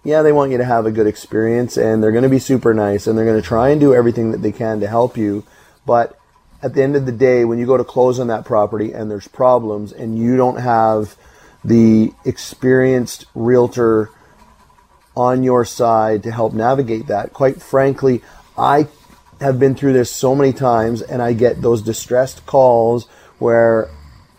Yeah, 0.05 0.23
they 0.23 0.33
want 0.33 0.53
you 0.53 0.59
to 0.59 0.64
have 0.64 0.87
a 0.87 0.92
good 0.92 1.09
experience 1.09 1.77
and 1.77 2.01
they're 2.01 2.12
going 2.12 2.23
to 2.23 2.29
be 2.29 2.38
super 2.38 2.73
nice 2.73 3.09
and 3.09 3.19
they're 3.19 3.25
going 3.25 3.42
to 3.42 3.47
try 3.47 3.71
and 3.71 3.81
do 3.81 3.92
everything 3.92 4.31
that 4.31 4.40
they 4.40 4.53
can 4.53 4.79
to 4.79 4.87
help 4.87 5.16
you, 5.16 5.45
but 5.85 6.16
at 6.62 6.75
the 6.75 6.83
end 6.83 6.95
of 6.95 7.07
the 7.07 7.12
day 7.12 7.45
when 7.45 7.59
you 7.59 7.66
go 7.66 7.77
to 7.77 7.83
close 7.83 8.21
on 8.21 8.29
that 8.29 8.45
property 8.45 8.92
and 8.92 9.11
there's 9.11 9.27
problems 9.27 9.92
and 9.92 10.16
you 10.16 10.37
don't 10.37 10.61
have 10.61 11.16
the 11.64 12.12
experienced 12.25 13.27
realtor 13.35 14.11
on 15.16 15.42
your 15.42 15.64
side 15.64 16.23
to 16.23 16.31
help 16.31 16.53
navigate 16.53 17.09
that, 17.09 17.33
quite 17.33 17.61
frankly, 17.61 18.23
I 18.57 18.87
have 19.40 19.59
been 19.59 19.75
through 19.75 19.92
this 19.92 20.11
so 20.11 20.35
many 20.35 20.53
times 20.53 21.03
and 21.03 21.20
I 21.22 21.33
get 21.33 21.62
those 21.62 21.83
distressed 21.83 22.46
calls 22.46 23.07
where 23.38 23.90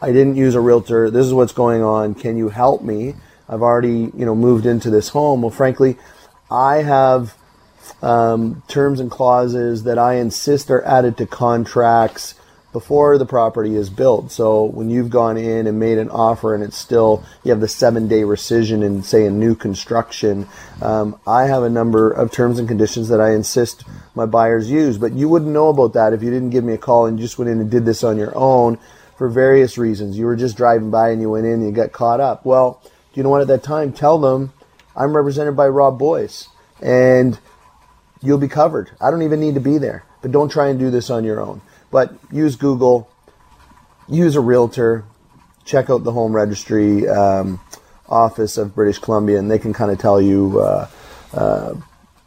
I 0.02 0.12
didn't 0.12 0.36
use 0.36 0.56
a 0.56 0.62
realtor. 0.62 1.10
This 1.10 1.26
is 1.26 1.34
what's 1.34 1.54
going 1.54 1.84
on. 1.84 2.16
Can 2.16 2.38
you 2.38 2.50
help 2.50 2.84
me? 2.84 3.16
I've 3.50 3.62
already, 3.62 4.12
you 4.16 4.26
know, 4.26 4.36
moved 4.36 4.66
into 4.66 4.90
this 4.90 5.10
home. 5.10 5.42
Well, 5.42 5.52
frankly, 5.52 5.98
I 6.52 6.78
have 6.78 7.36
um, 8.02 8.64
terms 8.68 9.00
and 9.00 9.10
clauses 9.10 9.84
that 9.84 9.98
I 9.98 10.16
insist 10.16 10.70
are 10.70 10.84
added 10.84 11.18
to 11.18 11.26
contracts 11.26 12.36
before 12.78 13.18
the 13.18 13.26
property 13.26 13.76
is 13.76 13.90
built. 13.90 14.32
So 14.32 14.66
when 14.66 14.92
you've 14.92 15.10
gone 15.10 15.36
in 15.36 15.66
and 15.66 15.80
made 15.80 15.98
an 15.98 16.12
offer 16.12 16.54
and 16.54 16.64
it's 16.64 16.78
still, 16.78 17.24
you 17.44 17.50
have 17.50 17.60
the 17.60 17.68
seven 17.68 18.08
day 18.08 18.22
rescission 18.22 18.84
in, 18.84 19.02
say, 19.02 19.26
a 19.26 19.32
new 19.32 19.56
construction, 19.56 20.48
um, 20.80 21.20
I 21.26 21.46
have 21.46 21.64
a 21.64 21.72
number 21.72 22.12
of 22.12 22.32
terms 22.32 22.60
and 22.60 22.68
conditions 22.68 23.10
that 23.10 23.20
I 23.20 23.32
insist 23.32 23.84
my 24.14 24.28
buyers 24.28 24.70
use. 24.70 25.00
But 25.00 25.14
you 25.14 25.28
wouldn't 25.28 25.50
know 25.50 25.70
about 25.70 25.94
that 25.94 26.14
if 26.14 26.22
you 26.22 26.30
didn't 26.30 26.52
give 26.52 26.64
me 26.64 26.74
a 26.74 26.78
call 26.78 27.08
and 27.08 27.18
you 27.18 27.26
just 27.26 27.40
went 27.40 27.50
in 27.50 27.60
and 27.60 27.72
did 27.72 27.84
this 27.84 28.04
on 28.04 28.16
your 28.16 28.38
own 28.38 28.78
for 29.18 29.28
various 29.28 29.80
reasons. 29.80 30.16
You 30.16 30.28
were 30.28 30.36
just 30.36 30.56
driving 30.56 30.92
by 30.92 31.10
and 31.10 31.20
you 31.20 31.32
went 31.32 31.48
in 31.48 31.54
and 31.54 31.66
you 31.66 31.72
got 31.72 31.92
caught 31.94 32.20
up. 32.20 32.46
Well, 32.46 32.80
do 32.84 32.90
you 33.16 33.24
know 33.24 33.30
what? 33.30 33.42
At 33.42 33.48
that 33.48 33.64
time, 33.64 33.92
tell 33.92 34.20
them 34.20 34.54
I'm 34.96 35.18
represented 35.18 35.56
by 35.56 35.68
Rob 35.68 35.98
Boies 35.98 36.48
and 36.80 37.40
you'll 38.22 38.38
be 38.38 38.48
covered. 38.48 38.92
I 39.02 39.10
don't 39.10 39.24
even 39.24 39.40
need 39.40 39.56
to 39.56 39.62
be 39.62 39.80
there. 39.80 40.04
But 40.22 40.32
don't 40.32 40.50
try 40.50 40.68
and 40.68 40.80
do 40.80 40.92
this 40.92 41.10
on 41.10 41.24
your 41.24 41.42
own. 41.42 41.62
But 41.92 42.14
use 42.32 42.56
Google, 42.56 43.10
use 44.08 44.36
a 44.36 44.42
realtor, 44.42 45.06
check 45.66 45.90
out 45.90 46.04
the 46.04 46.12
home 46.12 46.34
registry 46.34 47.08
um, 47.08 47.60
office 48.10 48.58
of 48.58 48.76
British 48.76 49.00
Columbia, 49.00 49.40
and 49.40 49.50
they 49.50 49.60
can 49.60 49.74
kind 49.74 49.92
of 49.92 49.98
tell 49.98 50.22
you 50.22 50.60
uh, 50.60 50.88
uh, 51.34 51.74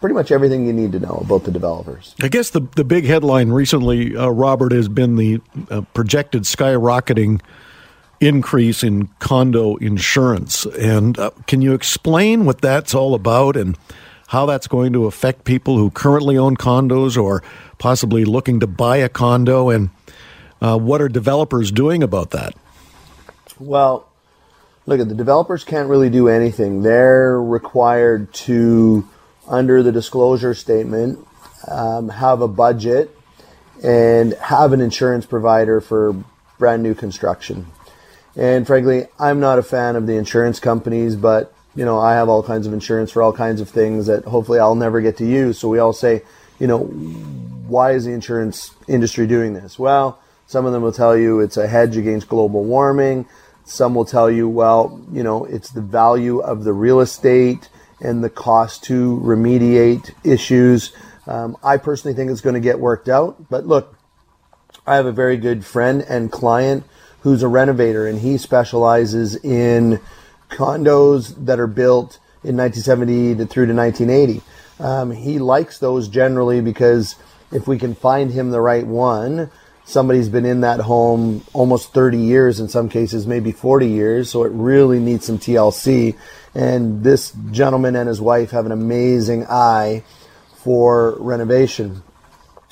pretty 0.01 0.15
much 0.15 0.31
everything 0.31 0.67
you 0.67 0.73
need 0.73 0.93
to 0.93 0.99
know 0.99 1.23
about 1.25 1.45
the 1.45 1.51
developers. 1.51 2.15
I 2.23 2.29
guess 2.29 2.51
the 2.51 2.61
the 2.77 2.85
big 2.85 3.05
headline 3.05 3.51
recently, 3.51 4.17
uh, 4.17 4.29
Robert, 4.29 4.73
has 4.73 4.89
been 4.89 5.17
the 5.17 5.41
uh, 5.71 5.83
projected 5.93 6.43
skyrocketing 6.43 7.41
increase 8.21 8.83
in 8.85 9.09
condo 9.19 9.77
insurance. 9.77 10.67
And 10.67 11.19
uh, 11.19 11.31
can 11.47 11.63
you 11.63 11.73
explain 11.73 12.45
what 12.45 12.61
that's 12.61 12.95
all 12.95 13.15
about 13.15 13.57
and 13.57 13.77
how 14.31 14.47
that's 14.47 14.69
going 14.69 14.93
to 14.93 15.07
affect 15.07 15.43
people 15.43 15.77
who 15.77 15.91
currently 15.91 16.39
own 16.39 16.57
condos 16.57 17.21
or 17.21 17.43
possibly 17.79 18.25
looking 18.25 18.61
to 18.61 18.67
buy 18.69 18.99
a 18.99 19.09
condo? 19.09 19.71
And 19.71 19.91
uh, 20.61 20.79
what 20.79 21.03
are 21.03 21.09
developers 21.09 21.73
doing 21.73 22.01
about 22.01 22.31
that? 22.31 22.55
Well, 23.59 24.09
look, 24.87 25.01
at 25.01 25.09
the 25.09 25.17
developers 25.17 25.65
can't 25.65 25.89
really 25.89 26.11
do 26.11 26.29
anything. 26.29 26.83
They're 26.83 27.43
required 27.43 28.33
to, 28.47 29.09
under 29.49 29.83
the 29.83 29.91
disclosure 29.91 30.55
statement, 30.55 31.19
um, 31.67 32.09
have 32.09 32.41
a 32.41 32.49
budget 32.49 33.11
and 33.83 34.35
have 34.35 34.73
an 34.73 34.81
insurance 34.81 35.27
provider 35.27 35.81
for 35.81 36.15
brand 36.57 36.85
new 36.85 36.95
construction. 36.95 37.67
And 38.37 38.65
frankly, 38.65 39.09
I'm 39.19 39.41
not 39.41 39.59
a 39.59 39.65
fan 39.65 39.97
of 39.97 40.07
the 40.07 40.15
insurance 40.15 40.61
companies, 40.61 41.17
but 41.17 41.53
you 41.75 41.85
know, 41.85 41.99
I 41.99 42.15
have 42.15 42.29
all 42.29 42.43
kinds 42.43 42.67
of 42.67 42.73
insurance 42.73 43.11
for 43.13 43.23
all 43.23 43.33
kinds 43.33 43.61
of 43.61 43.69
things 43.69 44.07
that 44.07 44.25
hopefully 44.25 44.59
I'll 44.59 44.75
never 44.75 45.01
get 45.01 45.17
to 45.19 45.27
use. 45.27 45.59
So 45.59 45.69
we 45.69 45.79
all 45.79 45.93
say, 45.93 46.23
you 46.59 46.67
know, 46.67 46.81
why 46.81 47.93
is 47.93 48.05
the 48.05 48.13
insurance 48.13 48.75
industry 48.89 49.27
doing 49.27 49.55
this? 49.55 49.79
Well, 49.79 50.21
some 50.47 50.67
of 50.67 50.73
them 50.73 50.83
will 50.83 50.93
tell 50.93 51.17
you 51.17 51.41
it's 51.41 51.57
a 51.57 51.69
hedge 51.69 51.97
against 51.97 52.29
global 52.29 52.65
warming. 52.65 53.27
Some 53.65 53.95
will 53.95 54.05
tell 54.05 54.29
you, 54.29 54.49
well, 54.49 55.01
you 55.13 55.23
know, 55.23 55.45
it's 55.45 55.71
the 55.71 55.81
value 55.81 56.41
of 56.41 56.65
the 56.65 56.73
real 56.73 57.01
estate 57.01 57.69
and 58.01 58.25
the 58.25 58.31
cost 58.31 58.83
to 58.85 59.21
remediate 59.23 60.13
issues. 60.25 60.93
Um, 61.27 61.57
I 61.63 61.77
personally 61.77 62.17
think 62.17 62.31
it's 62.33 62.41
going 62.41 62.55
to 62.55 62.61
get 62.61 62.81
worked 62.81 63.09
out. 63.09 63.49
But 63.49 63.67
look, 63.67 63.97
I 64.87 64.97
have 64.97 65.07
a 65.07 65.13
very 65.13 65.37
good 65.37 65.65
friend 65.65 66.05
and 66.09 66.33
client 66.33 66.85
who's 67.21 67.43
a 67.43 67.49
renovator, 67.49 68.07
and 68.07 68.19
he 68.19 68.39
specializes 68.39 69.37
in 69.37 70.01
condos 70.51 71.35
that 71.47 71.59
are 71.59 71.67
built 71.67 72.19
in 72.43 72.57
1970 72.57 73.37
to 73.37 73.47
through 73.47 73.67
to 73.67 73.75
1980. 73.75 74.43
Um, 74.79 75.11
he 75.11 75.39
likes 75.39 75.79
those 75.79 76.09
generally 76.09 76.61
because 76.61 77.17
if 77.53 77.67
we 77.67 77.79
can 77.79 77.95
find 77.95 78.31
him 78.31 78.51
the 78.51 78.61
right 78.61 78.87
one, 78.87 79.51
somebody's 79.85 80.29
been 80.29 80.47
in 80.47 80.61
that 80.63 80.81
home 80.81 81.45
almost 81.53 81.93
30 81.93 82.19
years 82.19 82.61
in 82.61 82.69
some 82.69 82.89
cases 82.89 83.27
maybe 83.27 83.51
40 83.51 83.89
years 83.89 84.31
so 84.31 84.45
it 84.45 84.53
really 84.53 85.01
needs 85.01 85.25
some 85.25 85.37
tlc 85.37 86.17
and 86.55 87.03
this 87.03 87.33
gentleman 87.51 87.97
and 87.97 88.09
his 88.09 88.21
wife 88.21 88.53
have 88.53 88.67
an 88.67 88.73
amazing 88.73 89.45
eye 89.49 90.05
for 90.55 91.17
renovation 91.19 92.05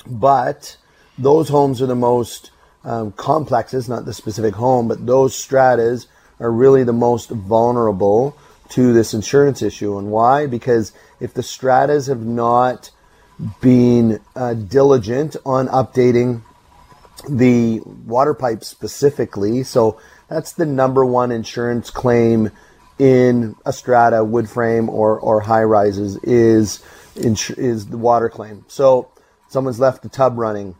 but 0.07 0.77
those 1.17 1.49
homes 1.49 1.81
are 1.81 1.87
the 1.87 1.95
most 1.95 2.51
um, 2.83 3.11
complexes, 3.11 3.89
not 3.89 4.05
the 4.05 4.13
specific 4.13 4.55
home, 4.55 4.87
but 4.87 5.05
those 5.05 5.35
stratas 5.35 6.07
are 6.39 6.51
really 6.51 6.83
the 6.83 6.93
most 6.93 7.29
vulnerable 7.29 8.37
to 8.69 8.93
this 8.93 9.13
insurance 9.13 9.61
issue. 9.61 9.97
And 9.97 10.11
why? 10.11 10.45
Because 10.47 10.93
if 11.19 11.33
the 11.33 11.43
stratas 11.43 12.07
have 12.07 12.25
not 12.25 12.91
been 13.61 14.19
uh, 14.35 14.53
diligent 14.53 15.35
on 15.45 15.67
updating 15.67 16.43
the 17.27 17.81
water 18.05 18.33
pipes 18.33 18.67
specifically, 18.67 19.63
so 19.63 19.99
that's 20.27 20.53
the 20.53 20.65
number 20.65 21.03
one 21.03 21.31
insurance 21.31 21.89
claim 21.89 22.51
in 22.99 23.55
a 23.65 23.73
strata, 23.73 24.23
wood 24.23 24.49
frame, 24.49 24.89
or, 24.89 25.19
or 25.19 25.39
high 25.41 25.63
rises 25.63 26.17
is 26.17 26.83
is 27.15 27.87
the 27.87 27.97
water 27.97 28.29
claim. 28.29 28.63
So 28.67 29.09
someone's 29.49 29.79
left 29.79 30.03
the 30.03 30.09
tub 30.09 30.37
running 30.37 30.75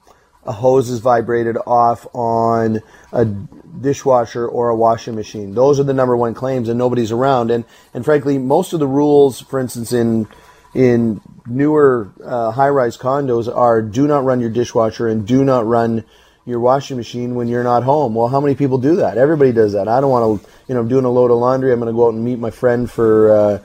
a 0.49 0.51
hose 0.51 0.89
is 0.89 0.99
vibrated 0.99 1.57
off 1.67 2.07
on 2.11 2.81
a 3.13 3.23
dishwasher 3.23 4.47
or 4.47 4.69
a 4.69 4.75
washing 4.75 5.13
machine. 5.13 5.53
Those 5.53 5.79
are 5.79 5.83
the 5.83 5.93
number 5.93 6.17
one 6.17 6.33
claims, 6.33 6.67
and 6.69 6.77
nobody's 6.77 7.11
around. 7.11 7.51
And 7.51 7.65
and 7.93 8.03
frankly, 8.03 8.39
most 8.39 8.73
of 8.73 8.79
the 8.79 8.87
rules, 8.87 9.41
for 9.41 9.59
instance, 9.59 9.93
in 9.93 10.27
in 10.73 11.21
newer 11.45 12.11
uh, 12.23 12.49
high-rise 12.51 12.97
condos, 12.97 13.47
are 13.55 13.81
do 13.83 14.07
not 14.07 14.25
run 14.25 14.41
your 14.41 14.49
dishwasher 14.49 15.07
and 15.07 15.27
do 15.27 15.43
not 15.43 15.67
run 15.67 16.03
your 16.45 16.59
washing 16.59 16.97
machine 16.97 17.35
when 17.35 17.47
you're 17.47 17.63
not 17.63 17.83
home. 17.83 18.15
Well, 18.15 18.27
how 18.27 18.41
many 18.41 18.55
people 18.55 18.79
do 18.79 18.95
that? 18.95 19.19
Everybody 19.19 19.51
does 19.51 19.73
that. 19.73 19.87
I 19.87 20.01
don't 20.01 20.09
want 20.09 20.41
to, 20.41 20.49
you 20.67 20.73
know, 20.73 20.81
I'm 20.81 20.87
doing 20.87 21.05
a 21.05 21.11
load 21.11 21.29
of 21.29 21.37
laundry. 21.37 21.71
I'm 21.71 21.79
going 21.79 21.93
to 21.93 21.95
go 21.95 22.07
out 22.07 22.15
and 22.15 22.25
meet 22.25 22.39
my 22.39 22.51
friend 22.51 22.89
for. 22.89 23.31
Uh, 23.31 23.59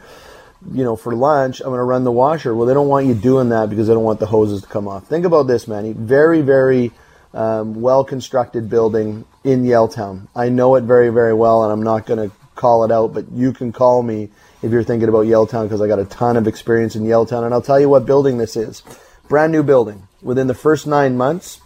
you 0.72 0.84
know, 0.84 0.96
for 0.96 1.14
lunch, 1.14 1.60
I'm 1.60 1.68
going 1.68 1.78
to 1.78 1.84
run 1.84 2.04
the 2.04 2.12
washer. 2.12 2.54
Well, 2.54 2.66
they 2.66 2.74
don't 2.74 2.88
want 2.88 3.06
you 3.06 3.14
doing 3.14 3.50
that 3.50 3.70
because 3.70 3.88
they 3.88 3.94
don't 3.94 4.04
want 4.04 4.20
the 4.20 4.26
hoses 4.26 4.62
to 4.62 4.68
come 4.68 4.88
off. 4.88 5.06
Think 5.06 5.24
about 5.24 5.46
this, 5.46 5.68
Manny. 5.68 5.92
Very, 5.92 6.40
very 6.40 6.92
um, 7.32 7.80
well 7.80 8.04
constructed 8.04 8.70
building 8.70 9.24
in 9.42 9.64
Yaletown. 9.64 10.28
I 10.34 10.48
know 10.48 10.76
it 10.76 10.84
very, 10.84 11.10
very 11.10 11.34
well, 11.34 11.64
and 11.64 11.72
I'm 11.72 11.82
not 11.82 12.06
going 12.06 12.30
to 12.30 12.34
call 12.54 12.84
it 12.84 12.92
out, 12.92 13.12
but 13.12 13.30
you 13.32 13.52
can 13.52 13.72
call 13.72 14.02
me 14.02 14.30
if 14.62 14.70
you're 14.70 14.84
thinking 14.84 15.08
about 15.08 15.26
Yaletown 15.26 15.64
because 15.64 15.80
I 15.80 15.88
got 15.88 15.98
a 15.98 16.04
ton 16.04 16.36
of 16.36 16.46
experience 16.46 16.96
in 16.96 17.02
Yaletown. 17.02 17.44
and 17.44 17.52
I'll 17.52 17.62
tell 17.62 17.80
you 17.80 17.88
what 17.88 18.06
building 18.06 18.38
this 18.38 18.56
is. 18.56 18.82
Brand 19.28 19.52
new 19.52 19.62
building. 19.62 20.08
Within 20.22 20.46
the 20.46 20.54
first 20.54 20.86
nine 20.86 21.16
months, 21.16 21.60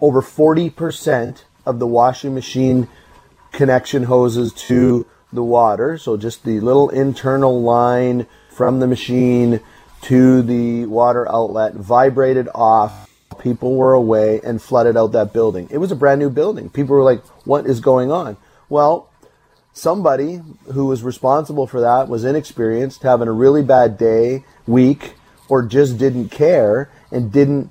over 0.00 0.22
40% 0.22 1.42
of 1.66 1.78
the 1.78 1.86
washing 1.86 2.34
machine 2.34 2.88
connection 3.52 4.04
hoses 4.04 4.52
to 4.52 5.06
the 5.32 5.42
water. 5.42 5.98
So 5.98 6.16
just 6.16 6.44
the 6.44 6.60
little 6.60 6.88
internal 6.88 7.62
line 7.62 8.26
from 8.50 8.80
the 8.80 8.86
machine 8.86 9.60
to 10.02 10.42
the 10.42 10.86
water 10.86 11.30
outlet 11.30 11.74
vibrated 11.74 12.48
off. 12.54 13.08
People 13.38 13.76
were 13.76 13.94
away 13.94 14.40
and 14.44 14.60
flooded 14.60 14.96
out 14.96 15.12
that 15.12 15.32
building. 15.32 15.68
It 15.70 15.78
was 15.78 15.92
a 15.92 15.96
brand 15.96 16.20
new 16.20 16.30
building. 16.30 16.68
People 16.68 16.96
were 16.96 17.02
like, 17.02 17.24
what 17.46 17.66
is 17.66 17.80
going 17.80 18.10
on? 18.12 18.36
Well, 18.68 19.08
somebody 19.72 20.42
who 20.72 20.86
was 20.86 21.02
responsible 21.02 21.66
for 21.66 21.80
that 21.80 22.08
was 22.08 22.24
inexperienced, 22.24 23.02
having 23.02 23.28
a 23.28 23.32
really 23.32 23.62
bad 23.62 23.96
day, 23.96 24.44
week, 24.66 25.14
or 25.48 25.62
just 25.62 25.96
didn't 25.96 26.28
care 26.28 26.90
and 27.10 27.32
didn't, 27.32 27.70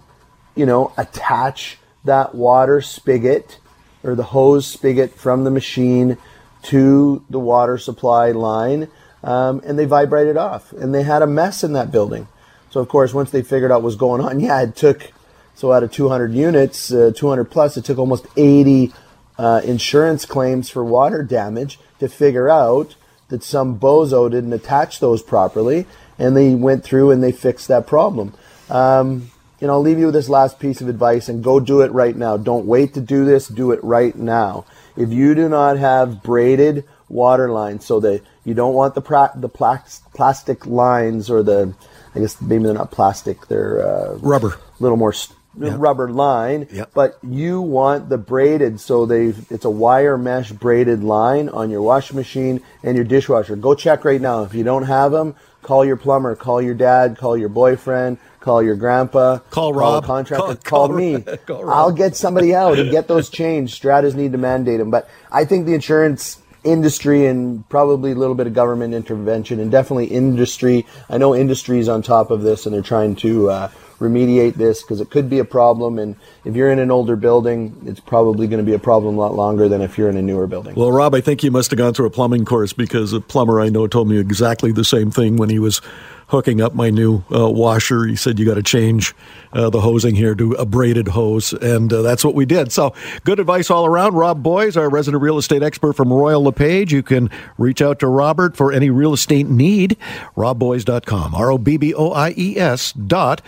you 0.55 0.65
know, 0.65 0.91
attach 0.97 1.77
that 2.03 2.33
water 2.33 2.81
spigot 2.81 3.59
or 4.03 4.15
the 4.15 4.23
hose 4.23 4.65
spigot 4.65 5.13
from 5.13 5.43
the 5.43 5.51
machine 5.51 6.17
to 6.63 7.23
the 7.29 7.39
water 7.39 7.77
supply 7.77 8.31
line, 8.31 8.89
um, 9.23 9.61
and 9.65 9.77
they 9.77 9.85
vibrated 9.85 10.37
off, 10.37 10.71
and 10.73 10.93
they 10.93 11.03
had 11.03 11.21
a 11.21 11.27
mess 11.27 11.63
in 11.63 11.73
that 11.73 11.91
building. 11.91 12.27
So 12.69 12.79
of 12.79 12.87
course, 12.87 13.13
once 13.13 13.31
they 13.31 13.41
figured 13.41 13.71
out 13.71 13.81
what 13.81 13.85
was 13.85 13.95
going 13.95 14.21
on, 14.21 14.39
yeah, 14.41 14.61
it 14.61 14.75
took 14.75 15.11
so 15.55 15.73
out 15.73 15.83
of 15.83 15.91
200 15.91 16.33
units, 16.33 16.89
uh, 16.89 17.11
200 17.13 17.45
plus, 17.45 17.75
it 17.75 17.83
took 17.83 17.97
almost 17.97 18.25
80 18.37 18.93
uh, 19.37 19.59
insurance 19.65 20.25
claims 20.25 20.69
for 20.69 20.85
water 20.85 21.21
damage 21.21 21.79
to 21.99 22.07
figure 22.07 22.49
out 22.49 22.95
that 23.27 23.43
some 23.43 23.77
bozo 23.77 24.31
didn't 24.31 24.53
attach 24.53 25.01
those 25.01 25.21
properly, 25.21 25.85
and 26.17 26.35
they 26.35 26.55
went 26.55 26.85
through 26.85 27.11
and 27.11 27.21
they 27.21 27.33
fixed 27.33 27.67
that 27.67 27.87
problem. 27.87 28.33
Um, 28.69 29.31
you 29.59 29.67
know, 29.67 29.73
I'll 29.73 29.81
leave 29.81 29.99
you 29.99 30.05
with 30.05 30.15
this 30.15 30.29
last 30.29 30.59
piece 30.59 30.79
of 30.79 30.87
advice 30.87 31.27
and 31.27 31.43
go 31.43 31.59
do 31.59 31.81
it 31.81 31.91
right 31.91 32.15
now. 32.15 32.37
Don't 32.37 32.65
wait 32.65 32.93
to 32.93 33.01
do 33.01 33.25
this, 33.25 33.49
do 33.49 33.71
it 33.71 33.83
right 33.83 34.15
now. 34.15 34.65
If 34.99 35.11
you 35.11 35.33
do 35.33 35.47
not 35.47 35.77
have 35.77 36.21
braided 36.21 36.83
water 37.07 37.49
lines, 37.49 37.85
so 37.85 37.99
that 38.01 38.21
you 38.43 38.53
don't 38.53 38.73
want 38.73 38.95
the 38.95 39.01
pra- 39.01 39.31
the 39.35 39.49
plastic 39.49 40.65
lines 40.65 41.29
or 41.29 41.41
the, 41.41 41.73
I 42.13 42.19
guess 42.19 42.39
maybe 42.41 42.65
they're 42.65 42.73
not 42.73 42.91
plastic, 42.91 43.47
they're 43.47 43.79
uh, 43.79 44.17
rubber, 44.17 44.49
a 44.49 44.83
little 44.83 44.97
more 44.97 45.13
st- 45.13 45.37
rubber 45.55 46.09
line. 46.09 46.67
Yep. 46.71 46.91
But 46.93 47.17
you 47.23 47.61
want 47.61 48.09
the 48.09 48.17
braided, 48.17 48.79
so 48.79 49.05
they 49.05 49.33
it's 49.49 49.65
a 49.65 49.69
wire 49.69 50.17
mesh 50.17 50.51
braided 50.51 51.03
line 51.03 51.49
on 51.49 51.69
your 51.69 51.81
washing 51.81 52.17
machine 52.17 52.61
and 52.83 52.95
your 52.95 53.05
dishwasher. 53.05 53.55
Go 53.55 53.75
check 53.75 54.03
right 54.05 54.21
now. 54.21 54.43
If 54.43 54.53
you 54.53 54.63
don't 54.63 54.83
have 54.83 55.11
them, 55.11 55.35
call 55.61 55.85
your 55.85 55.97
plumber, 55.97 56.35
call 56.35 56.61
your 56.61 56.75
dad, 56.75 57.17
call 57.17 57.37
your 57.37 57.49
boyfriend, 57.49 58.17
call 58.39 58.63
your 58.63 58.75
grandpa, 58.75 59.39
call 59.49 59.73
Rob, 59.73 60.03
call 60.03 60.15
contractor, 60.15 60.45
call, 60.45 60.55
call, 60.55 60.87
call 60.87 60.97
me. 60.97 61.21
Call 61.45 61.69
I'll 61.69 61.91
get 61.91 62.15
somebody 62.15 62.53
out 62.53 62.79
and 62.79 62.91
get 62.91 63.07
those 63.07 63.29
changed. 63.41 63.75
Stratas 63.75 64.15
need 64.15 64.31
to 64.31 64.37
mandate 64.37 64.79
them, 64.79 64.91
but 64.91 65.09
I 65.31 65.45
think 65.45 65.65
the 65.65 65.73
insurance 65.73 66.41
industry 66.63 67.25
and 67.25 67.67
probably 67.69 68.11
a 68.11 68.15
little 68.15 68.35
bit 68.35 68.47
of 68.47 68.53
government 68.53 68.93
intervention 68.93 69.59
and 69.59 69.71
definitely 69.71 70.05
industry. 70.05 70.85
I 71.09 71.17
know 71.17 71.35
industry 71.35 71.79
is 71.79 71.87
on 71.87 72.01
top 72.01 72.31
of 72.31 72.41
this 72.41 72.65
and 72.65 72.75
they're 72.75 72.81
trying 72.81 73.15
to 73.17 73.49
uh, 73.49 73.71
remediate 73.99 74.55
this 74.55 74.81
because 74.81 75.01
it 75.01 75.09
could 75.09 75.29
be 75.29 75.39
a 75.39 75.45
problem. 75.45 75.99
And 75.99 76.15
if 76.43 76.55
you're 76.55 76.71
in 76.71 76.79
an 76.79 76.91
older 76.91 77.15
building, 77.15 77.75
it's 77.85 77.99
probably 77.99 78.47
going 78.47 78.63
to 78.63 78.69
be 78.69 78.73
a 78.73 78.79
problem 78.79 79.15
a 79.15 79.19
lot 79.19 79.35
longer 79.35 79.69
than 79.69 79.81
if 79.81 79.97
you're 79.97 80.09
in 80.09 80.17
a 80.17 80.21
newer 80.21 80.47
building. 80.47 80.75
Well, 80.75 80.91
Rob, 80.91 81.13
I 81.15 81.21
think 81.21 81.43
you 81.43 81.51
must 81.51 81.71
have 81.71 81.77
gone 81.77 81.93
through 81.93 82.07
a 82.07 82.11
plumbing 82.11 82.45
course 82.45 82.73
because 82.73 83.13
a 83.13 83.21
plumber 83.21 83.61
I 83.61 83.69
know 83.69 83.87
told 83.87 84.09
me 84.09 84.17
exactly 84.17 84.71
the 84.71 84.85
same 84.85 85.11
thing 85.11 85.37
when 85.37 85.49
he 85.49 85.59
was 85.59 85.81
hooking 86.29 86.61
up 86.61 86.73
my 86.73 86.89
new 86.89 87.23
uh, 87.33 87.49
washer. 87.49 88.05
He 88.05 88.15
said 88.15 88.39
you 88.39 88.45
got 88.45 88.55
to 88.55 88.63
change 88.63 89.13
uh, 89.51 89.69
the 89.69 89.81
hosing 89.81 90.15
here 90.15 90.35
to 90.35 90.53
a 90.53 90.65
braided 90.65 91.09
hose, 91.09 91.53
and 91.53 91.91
uh, 91.91 92.01
that's 92.01 92.23
what 92.23 92.35
we 92.35 92.45
did. 92.45 92.71
So 92.71 92.93
good 93.23 93.39
advice 93.39 93.69
all 93.69 93.85
around. 93.85 94.13
Rob 94.13 94.41
Boies, 94.41 94.77
our 94.77 94.89
resident 94.89 95.21
real 95.21 95.37
estate 95.37 95.63
expert 95.63 95.93
from 95.93 96.13
Royal 96.13 96.43
LePage. 96.43 96.93
You 96.93 97.03
can 97.03 97.29
reach 97.57 97.81
out 97.81 97.99
to 97.99 98.07
Robert 98.07 98.55
for 98.55 98.71
any 98.71 98.89
real 98.89 99.13
estate 99.13 99.47
need. 99.47 99.97
RobBoies.com. 100.37 101.35
R 101.35 101.51
O 101.51 101.57
B 101.57 101.77
B 101.77 101.93
O 101.93 102.11
I 102.11 102.33
E 102.37 102.57
S 102.57 102.93
dot. 102.93 103.41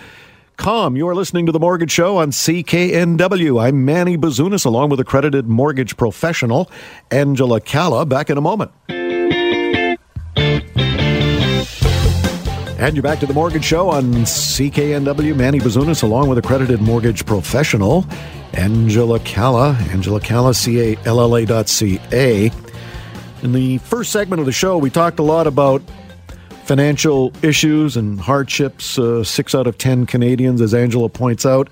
Com. 0.58 0.96
You're 0.96 1.16
listening 1.16 1.48
to 1.48 1.52
The 1.52 1.60
Mortgage 1.60 1.90
Show 1.90 2.18
on 2.18 2.30
CKNW. 2.30 3.60
I'm 3.60 3.84
Manny 3.84 4.16
Bazunas, 4.16 4.64
along 4.64 4.90
with 4.90 5.00
accredited 5.00 5.48
mortgage 5.48 5.98
professional 5.98 6.70
Angela 7.10 7.60
Calla. 7.60 8.06
Back 8.06 8.30
in 8.30 8.38
a 8.38 8.42
moment. 8.42 8.70
And 12.82 12.96
you're 12.96 13.04
back 13.04 13.20
to 13.20 13.28
the 13.28 13.34
Mortgage 13.36 13.64
Show 13.64 13.92
on 13.92 14.06
CKNW. 14.06 15.36
Manny 15.36 15.60
Bazunas, 15.60 16.02
along 16.02 16.30
with 16.30 16.40
accredited 16.40 16.82
mortgage 16.82 17.28
professional 17.28 18.08
Angela 18.54 19.20
Calla. 19.20 19.74
Angela 19.92 20.20
Calla, 20.20 20.56
C 20.56 20.80
A 20.80 20.98
L 21.06 21.22
L 21.22 21.36
A 21.36 21.46
dot 21.46 21.70
C 21.70 22.00
A. 22.12 22.52
In 23.44 23.52
the 23.52 23.78
first 23.78 24.12
segment 24.12 24.40
of 24.40 24.48
the 24.48 24.52
show, 24.52 24.80
we 24.80 24.90
talked 24.90 25.20
a 25.20 25.24
lot 25.24 25.46
about 25.46 25.84
financial 26.64 27.32
issues 27.44 27.96
and 27.96 28.20
hardships. 28.20 28.98
Uh, 28.98 29.24
six 29.24 29.54
out 29.54 29.68
of 29.68 29.78
ten 29.78 30.08
Canadians, 30.08 30.60
as 30.60 30.74
Angela 30.74 31.08
points 31.08 31.46
out, 31.46 31.70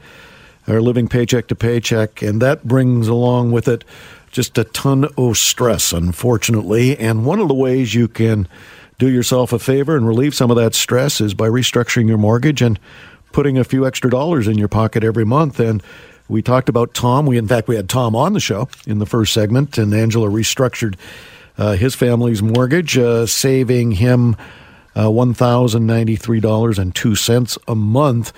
are 0.67 0.80
living 0.80 1.08
paycheck 1.08 1.48
to 1.48 1.56
paycheck, 1.56 2.22
and 2.22 2.39
that 2.43 2.67
brings 2.67 3.08
along 3.08 3.52
with 3.52 3.67
it 3.67 3.84
just 4.30 4.60
a 4.60 4.63
ton 4.63 5.08
of 5.17 5.38
stress, 5.38 5.91
unfortunately. 5.91 6.95
And 7.00 7.26
one 7.26 7.39
of 7.39 7.48
the 7.48 7.56
ways 7.56 7.95
you 7.95 8.08
can 8.08 8.48
do 9.00 9.10
yourself 9.10 9.52
a 9.54 9.60
favor 9.60 9.98
and 9.98 10.08
relieve 10.08 10.36
some 10.36 10.52
of 10.52 10.58
that 10.58 10.76
stress 10.76 11.22
is 11.22 11.34
by 11.34 11.48
restructuring 11.48 12.08
your 12.08 12.20
mortgage 12.20 12.62
and 12.62 12.80
putting 13.32 13.58
a 13.58 13.64
few 13.64 13.88
extra 13.88 14.12
dollars 14.12 14.46
in 14.48 14.58
your 14.58 14.68
pocket 14.68 15.02
every 15.04 15.26
month. 15.26 15.60
And 15.60 15.84
we 16.28 16.42
talked 16.42 16.68
about 16.70 16.94
Tom. 16.94 17.26
We, 17.26 17.38
in 17.38 17.48
fact, 17.48 17.70
we 17.70 17.78
had 17.78 17.88
Tom 17.90 18.14
on 18.16 18.34
the 18.34 18.42
show 18.42 18.68
in 18.86 19.00
the 19.00 19.06
first 19.06 19.34
segment, 19.34 19.78
and 19.78 19.94
Angela 19.94 20.28
restructured 20.28 20.96
uh, 21.58 21.74
his 21.74 21.96
family's 21.96 22.44
mortgage, 22.44 22.98
uh, 22.98 23.26
saving 23.26 23.92
him 23.92 24.36
uh, 24.96 25.06
$1,093.02 25.06 27.58
a 27.68 27.76
month. 27.76 28.34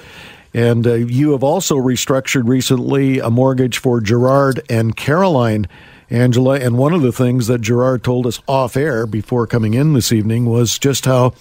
And 0.53 0.85
uh, 0.85 0.93
you 0.93 1.31
have 1.31 1.43
also 1.43 1.77
restructured 1.77 2.47
recently 2.47 3.17
a 3.19 3.31
mortgage 3.31 3.79
for 3.79 3.99
Gerard 3.99 4.61
and 4.69 4.95
Caroline, 4.95 5.67
Angela. 6.11 6.59
And 6.59 6.77
one 6.77 6.93
of 6.93 7.01
the 7.01 7.11
things 7.11 7.47
that 7.47 7.61
Gerard 7.61 8.03
told 8.03 8.27
us 8.27 8.39
off 8.47 8.77
air 8.77 9.07
before 9.07 9.47
coming 9.47 9.73
in 9.73 9.93
this 9.93 10.11
evening 10.11 10.45
was 10.45 10.77
just 10.77 11.05
how 11.05 11.33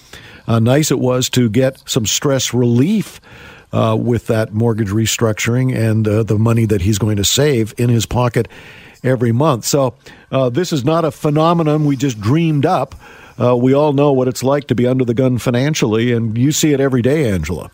uh, 0.47 0.59
nice 0.59 0.91
it 0.91 0.99
was 0.99 1.29
to 1.31 1.51
get 1.51 1.83
some 1.89 2.07
stress 2.07 2.55
relief. 2.55 3.21
Uh, 3.73 3.95
with 3.95 4.27
that 4.27 4.53
mortgage 4.53 4.89
restructuring 4.89 5.73
and 5.73 6.09
uh, 6.09 6.25
the 6.25 6.37
money 6.37 6.65
that 6.65 6.81
he's 6.81 6.99
going 6.99 7.17
to 7.17 7.25
save 7.25 7.73
in 7.79 7.89
his 7.89 8.05
pocket 8.05 8.49
every 9.05 9.31
month. 9.31 9.65
So, 9.65 9.95
uh, 10.33 10.51
this 10.51 10.73
is 10.73 10.85
not 10.85 11.05
a 11.05 11.13
phenomenon 11.13 11.85
we 11.85 11.95
just 11.95 12.21
dreamed 12.21 12.67
up 12.67 12.97
uh, 13.41 13.57
we 13.57 13.73
all 13.73 13.93
know 13.93 14.13
what 14.13 14.29
it's 14.29 14.43
like 14.43 14.67
to 14.67 14.75
be 14.75 14.87
under 14.87 15.05
the 15.05 15.15
gun 15.15 15.39
financially, 15.39 16.13
and 16.13 16.37
you 16.37 16.53
see 16.53 16.73
it 16.73 16.81
every 16.81 17.01
day, 17.01 17.31
Angela. 17.31 17.71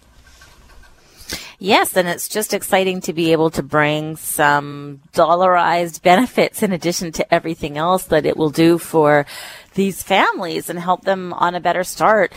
Yes, 1.58 1.96
and 1.96 2.06
it's 2.06 2.28
just 2.28 2.52
exciting 2.52 3.00
to 3.02 3.12
be 3.14 3.32
able 3.32 3.50
to 3.50 3.62
bring 3.62 4.16
some 4.16 5.00
dollarized 5.14 6.02
benefits 6.02 6.62
in 6.62 6.72
addition 6.72 7.12
to 7.12 7.34
everything 7.34 7.78
else 7.78 8.04
that 8.04 8.26
it 8.26 8.36
will 8.36 8.50
do 8.50 8.76
for 8.76 9.24
these 9.74 10.02
families 10.02 10.68
and 10.68 10.78
help 10.78 11.04
them 11.04 11.32
on 11.32 11.54
a 11.54 11.60
better 11.60 11.84
start. 11.84 12.32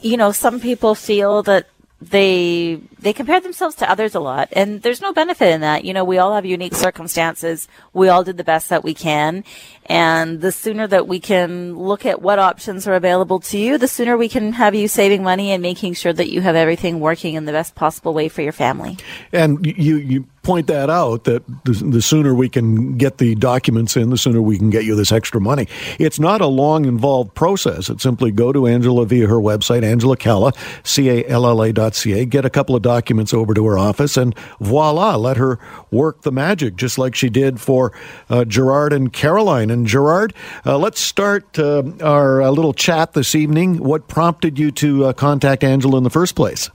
You 0.00 0.16
know, 0.16 0.32
some 0.32 0.60
people 0.60 0.94
feel 0.94 1.42
that 1.42 1.66
they 2.10 2.80
they 2.98 3.12
compare 3.12 3.40
themselves 3.40 3.76
to 3.76 3.90
others 3.90 4.14
a 4.14 4.20
lot 4.20 4.48
and 4.52 4.82
there's 4.82 5.00
no 5.00 5.12
benefit 5.12 5.52
in 5.52 5.60
that. 5.60 5.84
You 5.84 5.92
know 5.92 6.04
we 6.04 6.18
all 6.18 6.34
have 6.34 6.44
unique 6.44 6.74
circumstances. 6.74 7.68
We 7.92 8.08
all 8.08 8.24
did 8.24 8.36
the 8.36 8.44
best 8.44 8.68
that 8.68 8.84
we 8.84 8.94
can 8.94 9.44
and 9.86 10.40
the 10.40 10.52
sooner 10.52 10.86
that 10.86 11.06
we 11.06 11.20
can 11.20 11.76
look 11.76 12.06
at 12.06 12.22
what 12.22 12.38
options 12.38 12.86
are 12.86 12.94
available 12.94 13.38
to 13.38 13.58
you 13.58 13.76
the 13.78 13.88
sooner 13.88 14.16
we 14.16 14.28
can 14.28 14.52
have 14.54 14.74
you 14.74 14.88
saving 14.88 15.22
money 15.22 15.50
and 15.50 15.62
making 15.62 15.94
sure 15.94 16.12
that 16.12 16.30
you 16.30 16.40
have 16.40 16.56
everything 16.56 17.00
working 17.00 17.34
in 17.34 17.44
the 17.44 17.52
best 17.52 17.74
possible 17.74 18.14
way 18.14 18.28
for 18.28 18.42
your 18.42 18.52
family. 18.52 18.96
And 19.32 19.64
you 19.64 19.96
you 19.96 20.26
point 20.44 20.66
that 20.68 20.90
out 20.90 21.24
that 21.24 21.42
the, 21.64 21.72
the, 21.72 22.02
sooner 22.02 22.34
we 22.34 22.48
can 22.48 22.96
get 22.96 23.18
the 23.18 23.34
documents 23.34 23.96
in, 23.96 24.10
the 24.10 24.18
sooner 24.18 24.42
we 24.42 24.58
can 24.58 24.70
get 24.70 24.84
you 24.84 24.94
this 24.94 25.10
extra 25.10 25.40
money. 25.40 25.66
It's 25.98 26.20
not 26.20 26.40
a 26.40 26.46
long, 26.46 26.84
involved 26.84 27.34
process. 27.34 27.88
It's 27.88 28.02
simply 28.02 28.30
go 28.30 28.52
to 28.52 28.66
Angela 28.66 29.06
via 29.06 29.26
her 29.26 29.36
website, 29.36 29.82
Angela 29.82 30.16
Calla, 30.16 30.52
C 30.84 31.08
A 31.08 31.24
L 31.28 31.46
L 31.46 31.62
A 31.62 31.72
dot 31.72 31.94
C 31.94 32.12
A, 32.12 32.24
get 32.24 32.44
a 32.44 32.50
couple 32.50 32.76
of 32.76 32.82
documents 32.82 33.32
over 33.32 33.54
to 33.54 33.64
her 33.66 33.78
office, 33.78 34.16
and 34.16 34.38
voila, 34.60 35.16
let 35.16 35.36
her 35.38 35.58
work 35.90 36.22
the 36.22 36.32
magic, 36.32 36.76
just 36.76 36.98
like 36.98 37.14
she 37.14 37.30
did 37.30 37.60
for 37.60 37.92
uh, 38.28 38.44
Gerard 38.44 38.92
and 38.92 39.12
Caroline. 39.12 39.70
And 39.70 39.86
Gerard, 39.86 40.34
uh, 40.66 40.78
let's 40.78 41.00
start 41.00 41.58
uh, 41.58 41.82
our 42.02 42.42
uh, 42.42 42.50
little 42.50 42.74
chat 42.74 43.14
this 43.14 43.34
evening. 43.34 43.78
What 43.78 44.06
prompted 44.08 44.58
you 44.58 44.70
to 44.72 45.06
uh, 45.06 45.12
contact 45.14 45.64
Angela 45.64 45.96
in 45.96 46.04
the 46.04 46.10
first 46.10 46.34
place? 46.34 46.70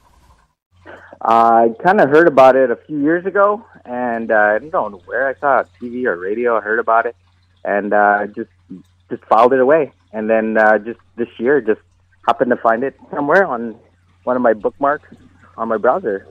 I 1.21 1.73
kind 1.83 1.99
of 1.99 2.09
heard 2.09 2.27
about 2.27 2.55
it 2.55 2.71
a 2.71 2.77
few 2.77 2.99
years 2.99 3.25
ago, 3.25 3.65
and 3.83 4.31
uh, 4.31 4.35
I 4.35 4.59
don't 4.59 4.91
know 4.91 5.01
where 5.05 5.27
I 5.27 5.35
saw 5.39 5.59
it, 5.59 5.67
TV 5.81 6.05
or 6.05 6.17
radio. 6.17 6.57
I 6.57 6.61
heard 6.61 6.79
about 6.79 7.05
it, 7.05 7.15
and 7.65 7.93
uh, 7.93 8.27
just 8.27 8.49
just 9.09 9.23
filed 9.25 9.53
it 9.53 9.59
away. 9.59 9.91
And 10.13 10.29
then 10.29 10.57
uh, 10.57 10.77
just 10.79 10.99
this 11.17 11.27
year, 11.37 11.59
just 11.61 11.81
happened 12.25 12.51
to 12.51 12.57
find 12.57 12.83
it 12.83 12.95
somewhere 13.11 13.45
on 13.45 13.75
one 14.23 14.35
of 14.35 14.41
my 14.41 14.53
bookmarks 14.53 15.09
on 15.57 15.67
my 15.67 15.77
browser. 15.77 16.25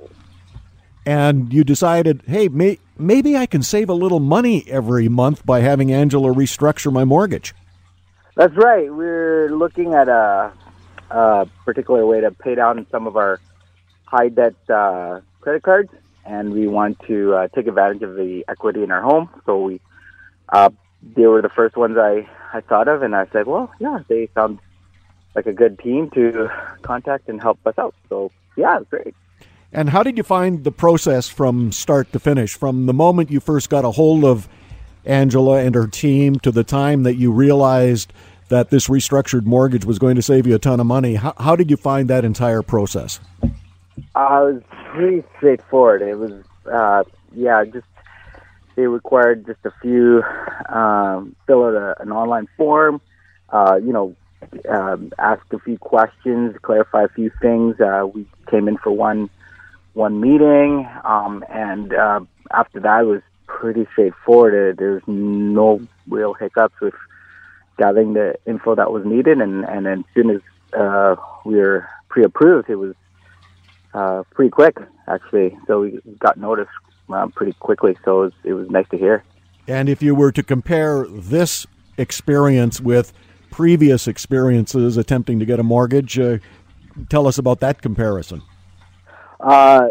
And 1.04 1.52
you 1.52 1.64
decided, 1.64 2.22
hey, 2.26 2.48
may, 2.48 2.78
maybe 2.98 3.36
I 3.36 3.46
can 3.46 3.62
save 3.62 3.88
a 3.88 3.94
little 3.94 4.20
money 4.20 4.64
every 4.68 5.08
month 5.08 5.44
by 5.44 5.60
having 5.60 5.92
Angela 5.92 6.32
restructure 6.34 6.92
my 6.92 7.04
mortgage. 7.04 7.54
That's 8.34 8.54
right. 8.56 8.92
We're 8.92 9.48
looking 9.50 9.94
at 9.94 10.08
a, 10.08 10.52
a 11.10 11.46
particular 11.64 12.06
way 12.06 12.20
to 12.20 12.30
pay 12.30 12.54
down 12.54 12.86
some 12.90 13.06
of 13.06 13.16
our 13.16 13.40
high 14.10 14.28
debt 14.28 14.54
uh, 14.70 15.20
credit 15.40 15.62
cards, 15.62 15.90
and 16.24 16.52
we 16.52 16.66
want 16.66 16.98
to 17.06 17.34
uh, 17.34 17.48
take 17.48 17.66
advantage 17.66 18.02
of 18.02 18.14
the 18.16 18.44
equity 18.48 18.82
in 18.82 18.90
our 18.90 19.02
home. 19.02 19.28
So 19.44 19.60
we, 19.60 19.80
uh, 20.48 20.70
they 21.16 21.26
were 21.26 21.42
the 21.42 21.50
first 21.50 21.76
ones 21.76 21.96
I, 21.98 22.28
I 22.52 22.60
thought 22.62 22.88
of, 22.88 23.02
and 23.02 23.14
I 23.14 23.26
said, 23.32 23.46
well, 23.46 23.70
yeah, 23.78 23.98
they 24.08 24.28
sound 24.34 24.60
like 25.34 25.46
a 25.46 25.52
good 25.52 25.78
team 25.78 26.10
to 26.10 26.48
contact 26.82 27.28
and 27.28 27.40
help 27.40 27.58
us 27.66 27.74
out. 27.78 27.94
So 28.08 28.32
yeah, 28.56 28.80
great. 28.88 29.14
And 29.72 29.90
how 29.90 30.02
did 30.02 30.16
you 30.16 30.22
find 30.22 30.64
the 30.64 30.72
process 30.72 31.28
from 31.28 31.72
start 31.72 32.10
to 32.12 32.18
finish, 32.18 32.54
from 32.54 32.86
the 32.86 32.94
moment 32.94 33.30
you 33.30 33.40
first 33.40 33.68
got 33.68 33.84
a 33.84 33.90
hold 33.90 34.24
of 34.24 34.48
Angela 35.04 35.62
and 35.62 35.74
her 35.74 35.86
team 35.86 36.36
to 36.40 36.50
the 36.50 36.64
time 36.64 37.02
that 37.02 37.16
you 37.16 37.30
realized 37.30 38.12
that 38.48 38.70
this 38.70 38.88
restructured 38.88 39.44
mortgage 39.44 39.84
was 39.84 39.98
going 39.98 40.16
to 40.16 40.22
save 40.22 40.46
you 40.46 40.54
a 40.54 40.58
ton 40.58 40.80
of 40.80 40.86
money? 40.86 41.16
How, 41.16 41.34
how 41.38 41.54
did 41.54 41.70
you 41.70 41.76
find 41.76 42.08
that 42.08 42.24
entire 42.24 42.62
process? 42.62 43.20
Uh, 44.14 44.46
it 44.48 44.54
was 44.54 44.62
pretty 44.92 45.24
straightforward. 45.36 46.02
It 46.02 46.18
was, 46.18 46.32
uh, 46.70 47.04
yeah, 47.34 47.64
just 47.64 47.86
they 48.76 48.86
required 48.86 49.44
just 49.46 49.58
a 49.64 49.72
few, 49.82 50.22
um, 50.68 51.34
fill 51.46 51.64
out 51.64 51.74
a, 51.74 52.00
an 52.00 52.12
online 52.12 52.46
form, 52.56 53.00
uh, 53.50 53.78
you 53.82 53.92
know, 53.92 54.14
um, 54.68 55.12
ask 55.18 55.42
a 55.52 55.58
few 55.58 55.78
questions, 55.78 56.56
clarify 56.62 57.04
a 57.04 57.08
few 57.08 57.30
things. 57.42 57.80
Uh, 57.80 58.06
we 58.06 58.26
came 58.48 58.68
in 58.68 58.78
for 58.78 58.92
one 58.92 59.30
one 59.94 60.20
meeting, 60.20 60.88
um, 61.04 61.44
and 61.50 61.92
uh, 61.92 62.20
after 62.52 62.78
that, 62.78 63.00
it 63.00 63.06
was 63.06 63.22
pretty 63.48 63.86
straightforward. 63.92 64.76
There's 64.76 65.02
no 65.08 65.80
real 66.06 66.34
hiccups 66.34 66.80
with 66.80 66.94
gathering 67.78 68.12
the 68.12 68.36
info 68.46 68.76
that 68.76 68.92
was 68.92 69.04
needed, 69.04 69.40
and 69.40 69.64
and 69.64 69.88
as 69.88 69.98
soon 70.14 70.30
as 70.30 70.40
uh, 70.78 71.16
we 71.44 71.56
were 71.56 71.88
pre-approved, 72.08 72.70
it 72.70 72.76
was 72.76 72.94
uh, 73.94 74.22
pretty 74.30 74.50
quick, 74.50 74.76
actually. 75.06 75.56
So 75.66 75.80
we 75.80 76.00
got 76.18 76.36
noticed 76.36 76.70
uh, 77.10 77.26
pretty 77.34 77.52
quickly. 77.54 77.96
So 78.04 78.22
it 78.22 78.24
was, 78.24 78.32
it 78.44 78.52
was 78.54 78.70
nice 78.70 78.88
to 78.90 78.98
hear. 78.98 79.24
And 79.66 79.88
if 79.88 80.02
you 80.02 80.14
were 80.14 80.32
to 80.32 80.42
compare 80.42 81.06
this 81.08 81.66
experience 81.96 82.80
with 82.80 83.12
previous 83.50 84.08
experiences 84.08 84.96
attempting 84.96 85.38
to 85.38 85.44
get 85.44 85.60
a 85.60 85.62
mortgage, 85.62 86.18
uh, 86.18 86.38
tell 87.08 87.26
us 87.26 87.38
about 87.38 87.60
that 87.60 87.82
comparison. 87.82 88.42
Uh, 89.40 89.88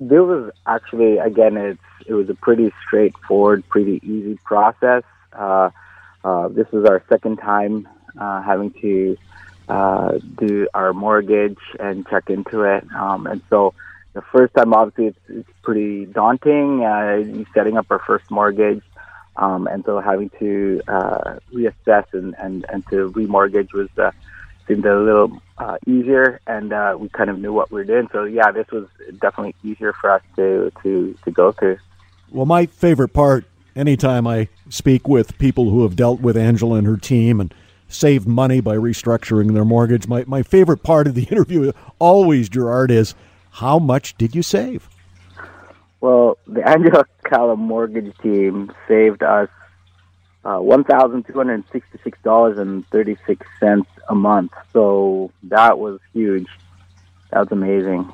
there 0.00 0.22
was 0.22 0.50
actually, 0.66 1.18
again, 1.18 1.56
it's 1.56 1.80
it 2.06 2.12
was 2.12 2.28
a 2.28 2.34
pretty 2.34 2.72
straightforward, 2.86 3.66
pretty 3.68 4.00
easy 4.02 4.38
process. 4.44 5.02
Uh, 5.32 5.70
uh, 6.22 6.48
this 6.48 6.66
was 6.72 6.84
our 6.84 7.02
second 7.08 7.36
time 7.36 7.88
uh, 8.18 8.42
having 8.42 8.70
to 8.80 9.16
uh, 9.68 10.18
do 10.38 10.68
our 10.74 10.92
mortgage 10.92 11.58
and 11.78 12.06
check 12.08 12.30
into 12.30 12.62
it. 12.62 12.84
Um, 12.92 13.26
and 13.26 13.42
so 13.50 13.74
the 14.12 14.22
first 14.22 14.54
time, 14.54 14.72
obviously, 14.72 15.06
it's, 15.06 15.18
it's 15.28 15.58
pretty 15.62 16.06
daunting. 16.06 16.84
Uh, 16.84 17.44
setting 17.54 17.76
up 17.76 17.86
our 17.90 17.98
first 18.00 18.30
mortgage. 18.30 18.82
Um, 19.36 19.66
and 19.66 19.84
so 19.84 19.98
having 20.00 20.30
to 20.38 20.80
uh, 20.86 21.38
reassess 21.52 22.06
and, 22.12 22.36
and, 22.38 22.64
and 22.68 22.86
to 22.88 23.10
remortgage 23.10 23.72
was 23.72 23.88
uh, 23.98 24.12
seemed 24.66 24.86
a 24.86 24.98
little 24.98 25.42
uh, 25.58 25.76
easier, 25.86 26.40
and 26.46 26.72
uh, 26.72 26.96
we 26.98 27.08
kind 27.08 27.30
of 27.30 27.38
knew 27.38 27.52
what 27.52 27.70
we 27.70 27.80
were 27.80 27.84
doing. 27.84 28.08
So 28.12 28.24
yeah, 28.24 28.50
this 28.50 28.66
was 28.70 28.86
definitely 29.20 29.54
easier 29.62 29.92
for 29.92 30.10
us 30.10 30.22
to 30.36 30.70
to 30.82 31.16
to 31.24 31.30
go 31.30 31.52
through. 31.52 31.78
Well, 32.30 32.46
my 32.46 32.66
favorite 32.66 33.12
part, 33.12 33.44
anytime 33.76 34.26
I 34.26 34.48
speak 34.68 35.06
with 35.06 35.38
people 35.38 35.70
who 35.70 35.82
have 35.82 35.96
dealt 35.96 36.20
with 36.20 36.36
Angela 36.36 36.76
and 36.76 36.86
her 36.86 36.96
team 36.96 37.40
and 37.40 37.54
saved 37.94 38.26
money 38.26 38.60
by 38.60 38.76
restructuring 38.76 39.54
their 39.54 39.64
mortgage, 39.64 40.06
my 40.06 40.24
my 40.26 40.42
favorite 40.42 40.82
part 40.82 41.06
of 41.06 41.14
the 41.14 41.24
interview 41.30 41.72
always, 41.98 42.48
Gerard, 42.48 42.90
is 42.90 43.14
how 43.50 43.78
much 43.78 44.16
did 44.16 44.34
you 44.34 44.42
save? 44.42 44.88
Well, 46.00 46.36
the 46.46 46.68
Angela 46.68 47.06
Calla 47.24 47.56
mortgage 47.56 48.16
team 48.18 48.72
saved 48.86 49.22
us 49.22 49.48
uh, 50.44 50.58
one 50.58 50.84
thousand 50.84 51.26
two 51.26 51.32
hundred 51.32 51.64
sixty-six 51.72 52.18
dollars 52.22 52.58
and 52.58 52.86
thirty-six 52.88 53.46
cents 53.58 53.88
a 54.08 54.14
month. 54.14 54.52
So 54.72 55.30
that 55.44 55.78
was 55.78 56.00
huge. 56.12 56.48
That 57.30 57.40
was 57.40 57.52
amazing. 57.52 58.12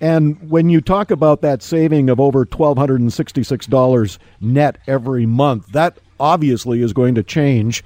And 0.00 0.50
when 0.50 0.68
you 0.68 0.80
talk 0.80 1.10
about 1.10 1.42
that 1.42 1.62
saving 1.62 2.10
of 2.10 2.20
over 2.20 2.44
twelve 2.44 2.78
hundred 2.78 3.00
and 3.00 3.12
sixty-six 3.12 3.66
dollars 3.66 4.18
net 4.40 4.78
every 4.86 5.26
month, 5.26 5.68
that 5.72 5.98
obviously 6.20 6.82
is 6.82 6.92
going 6.92 7.16
to 7.16 7.22
change 7.22 7.82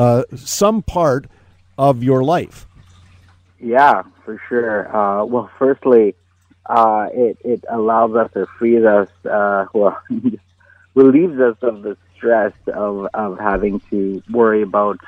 uh, 0.00 0.24
some 0.34 0.82
part 0.82 1.26
of 1.76 2.02
your 2.02 2.24
life. 2.24 2.66
Yeah, 3.58 4.02
for 4.24 4.40
sure. 4.48 4.88
Uh, 4.88 5.26
well, 5.26 5.50
firstly, 5.58 6.14
uh, 6.64 7.08
it 7.12 7.36
it 7.44 7.64
allows 7.68 8.14
us 8.16 8.30
or 8.34 8.46
frees 8.58 8.84
us, 8.84 9.10
uh, 9.26 9.66
well, 9.74 10.00
relieves 10.94 11.38
us 11.38 11.56
of 11.60 11.82
the 11.82 11.98
stress 12.16 12.54
of, 12.66 13.08
of 13.12 13.38
having 13.38 13.80
to 13.90 14.22
worry 14.30 14.62
about 14.62 15.00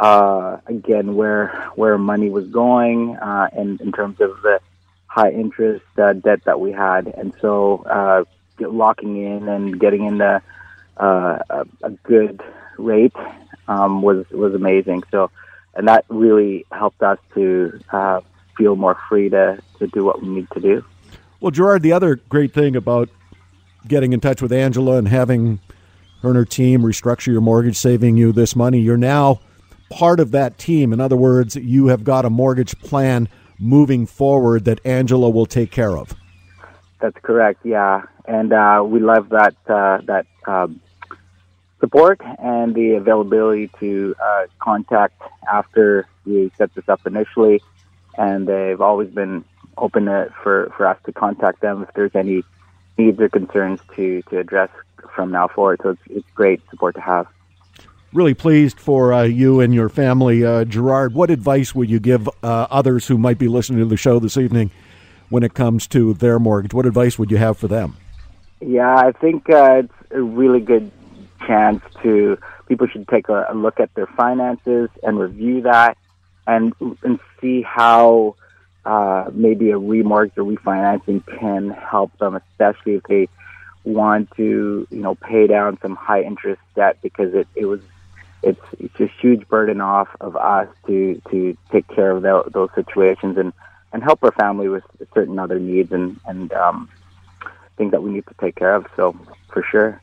uh, 0.00 0.56
again 0.66 1.14
where 1.14 1.70
where 1.76 1.96
money 1.96 2.28
was 2.28 2.46
going 2.48 3.16
uh, 3.16 3.48
and 3.52 3.80
in 3.80 3.92
terms 3.92 4.20
of 4.20 4.30
the 4.42 4.58
high 5.06 5.30
interest 5.30 5.84
uh, 5.96 6.12
debt 6.12 6.40
that 6.44 6.58
we 6.58 6.72
had, 6.72 7.06
and 7.06 7.32
so 7.40 7.84
uh, 7.84 8.24
locking 8.58 9.16
in 9.24 9.48
and 9.48 9.78
getting 9.78 10.04
in 10.06 10.18
the, 10.18 10.42
uh, 10.96 11.38
a, 11.50 11.66
a 11.84 11.90
good 12.02 12.42
rate 12.78 13.14
um, 13.68 14.02
was 14.02 14.28
was 14.30 14.54
amazing. 14.54 15.04
So, 15.10 15.30
and 15.74 15.86
that 15.88 16.04
really 16.08 16.66
helped 16.72 17.02
us 17.02 17.18
to 17.34 17.80
uh, 17.92 18.20
feel 18.56 18.76
more 18.76 18.98
free 19.08 19.28
to 19.28 19.58
to 19.78 19.86
do 19.86 20.04
what 20.04 20.22
we 20.22 20.28
need 20.28 20.48
to 20.52 20.60
do. 20.60 20.84
Well, 21.40 21.52
Gerard, 21.52 21.82
the 21.82 21.92
other 21.92 22.16
great 22.16 22.52
thing 22.52 22.74
about 22.74 23.08
getting 23.86 24.12
in 24.12 24.20
touch 24.20 24.42
with 24.42 24.52
Angela 24.52 24.96
and 24.96 25.06
having 25.06 25.60
her 26.22 26.28
and 26.28 26.36
her 26.36 26.44
team 26.44 26.82
restructure 26.82 27.28
your 27.28 27.40
mortgage, 27.40 27.76
saving 27.76 28.16
you 28.16 28.32
this 28.32 28.56
money. 28.56 28.80
You're 28.80 28.96
now 28.96 29.40
part 29.90 30.18
of 30.18 30.32
that 30.32 30.58
team. 30.58 30.92
In 30.92 31.00
other 31.00 31.16
words, 31.16 31.54
you 31.54 31.86
have 31.86 32.02
got 32.02 32.24
a 32.24 32.30
mortgage 32.30 32.78
plan 32.80 33.28
moving 33.58 34.06
forward 34.06 34.64
that 34.64 34.84
Angela 34.84 35.30
will 35.30 35.46
take 35.46 35.70
care 35.70 35.96
of. 35.96 36.14
That's 37.00 37.16
correct. 37.22 37.64
Yeah, 37.64 38.02
and 38.26 38.52
uh, 38.52 38.82
we 38.84 38.98
love 38.98 39.28
that 39.28 39.54
uh, 39.68 39.98
that 40.06 40.26
um, 40.46 40.80
support 41.80 42.20
and 42.38 42.74
the 42.74 42.92
availability 42.92 43.70
to 43.80 44.14
uh, 44.22 44.46
contact 44.58 45.20
after 45.50 46.06
we 46.24 46.50
set 46.58 46.74
this 46.74 46.88
up 46.88 47.06
initially. 47.06 47.62
And 48.16 48.48
they've 48.48 48.80
always 48.80 49.10
been 49.10 49.44
open 49.76 50.06
to, 50.06 50.32
for 50.42 50.72
for 50.76 50.86
us 50.86 50.98
to 51.06 51.12
contact 51.12 51.60
them 51.60 51.82
if 51.82 51.94
there's 51.94 52.14
any 52.14 52.42
needs 52.96 53.20
or 53.20 53.28
concerns 53.28 53.80
to 53.96 54.22
to 54.22 54.38
address 54.38 54.70
from 55.14 55.30
now 55.30 55.48
forward. 55.48 55.80
So 55.82 55.90
it's, 55.90 56.02
it's 56.10 56.30
great 56.34 56.60
support 56.70 56.96
to 56.96 57.00
have. 57.00 57.26
Really 58.12 58.34
pleased 58.34 58.80
for 58.80 59.12
uh, 59.12 59.22
you 59.24 59.60
and 59.60 59.74
your 59.74 59.88
family. 59.88 60.44
Uh, 60.44 60.64
Gerard, 60.64 61.14
what 61.14 61.30
advice 61.30 61.74
would 61.74 61.90
you 61.90 62.00
give 62.00 62.26
uh, 62.42 62.66
others 62.70 63.06
who 63.06 63.18
might 63.18 63.38
be 63.38 63.48
listening 63.48 63.80
to 63.80 63.84
the 63.84 63.98
show 63.98 64.18
this 64.18 64.36
evening 64.38 64.70
when 65.28 65.42
it 65.42 65.52
comes 65.52 65.86
to 65.88 66.14
their 66.14 66.38
mortgage? 66.38 66.72
What 66.72 66.86
advice 66.86 67.18
would 67.18 67.30
you 67.30 67.36
have 67.36 67.58
for 67.58 67.68
them? 67.68 67.96
Yeah, 68.60 68.96
I 68.96 69.12
think 69.12 69.50
uh, 69.50 69.82
it's 69.84 69.92
a 70.10 70.22
really 70.22 70.60
good 70.60 70.90
chance 71.48 71.82
to 72.02 72.38
people 72.66 72.86
should 72.86 73.08
take 73.08 73.28
a, 73.28 73.46
a 73.48 73.54
look 73.54 73.80
at 73.80 73.92
their 73.94 74.06
finances 74.06 74.90
and 75.02 75.18
review 75.18 75.62
that 75.62 75.96
and 76.46 76.72
and 77.02 77.18
see 77.40 77.62
how 77.62 78.36
uh, 78.84 79.30
maybe 79.32 79.70
a 79.70 79.78
remortgage 79.78 80.36
or 80.38 80.44
refinancing 80.44 81.24
can 81.38 81.70
help 81.70 82.16
them, 82.18 82.36
especially 82.36 82.94
if 82.94 83.02
they 83.04 83.28
want 83.84 84.30
to, 84.36 84.86
you 84.90 85.00
know, 85.00 85.14
pay 85.14 85.46
down 85.46 85.78
some 85.82 85.96
high 85.96 86.22
interest 86.22 86.60
debt 86.74 86.98
because 87.02 87.34
it, 87.34 87.48
it 87.54 87.66
was 87.66 87.80
it's 88.42 88.60
it's 88.78 89.00
a 89.00 89.10
huge 89.20 89.46
burden 89.48 89.80
off 89.80 90.08
of 90.20 90.36
us 90.36 90.68
to 90.86 91.20
to 91.30 91.56
take 91.70 91.86
care 91.88 92.12
of 92.12 92.22
the, 92.22 92.44
those 92.52 92.70
situations 92.74 93.36
and 93.36 93.52
and 93.92 94.02
help 94.02 94.22
our 94.22 94.32
family 94.32 94.68
with 94.68 94.84
certain 95.14 95.38
other 95.38 95.58
needs 95.58 95.92
and 95.92 96.18
and 96.26 96.52
um, 96.52 96.88
things 97.76 97.90
that 97.90 98.02
we 98.02 98.10
need 98.10 98.26
to 98.26 98.34
take 98.40 98.56
care 98.56 98.74
of. 98.74 98.86
So 98.96 99.16
for 99.52 99.62
sure. 99.62 100.00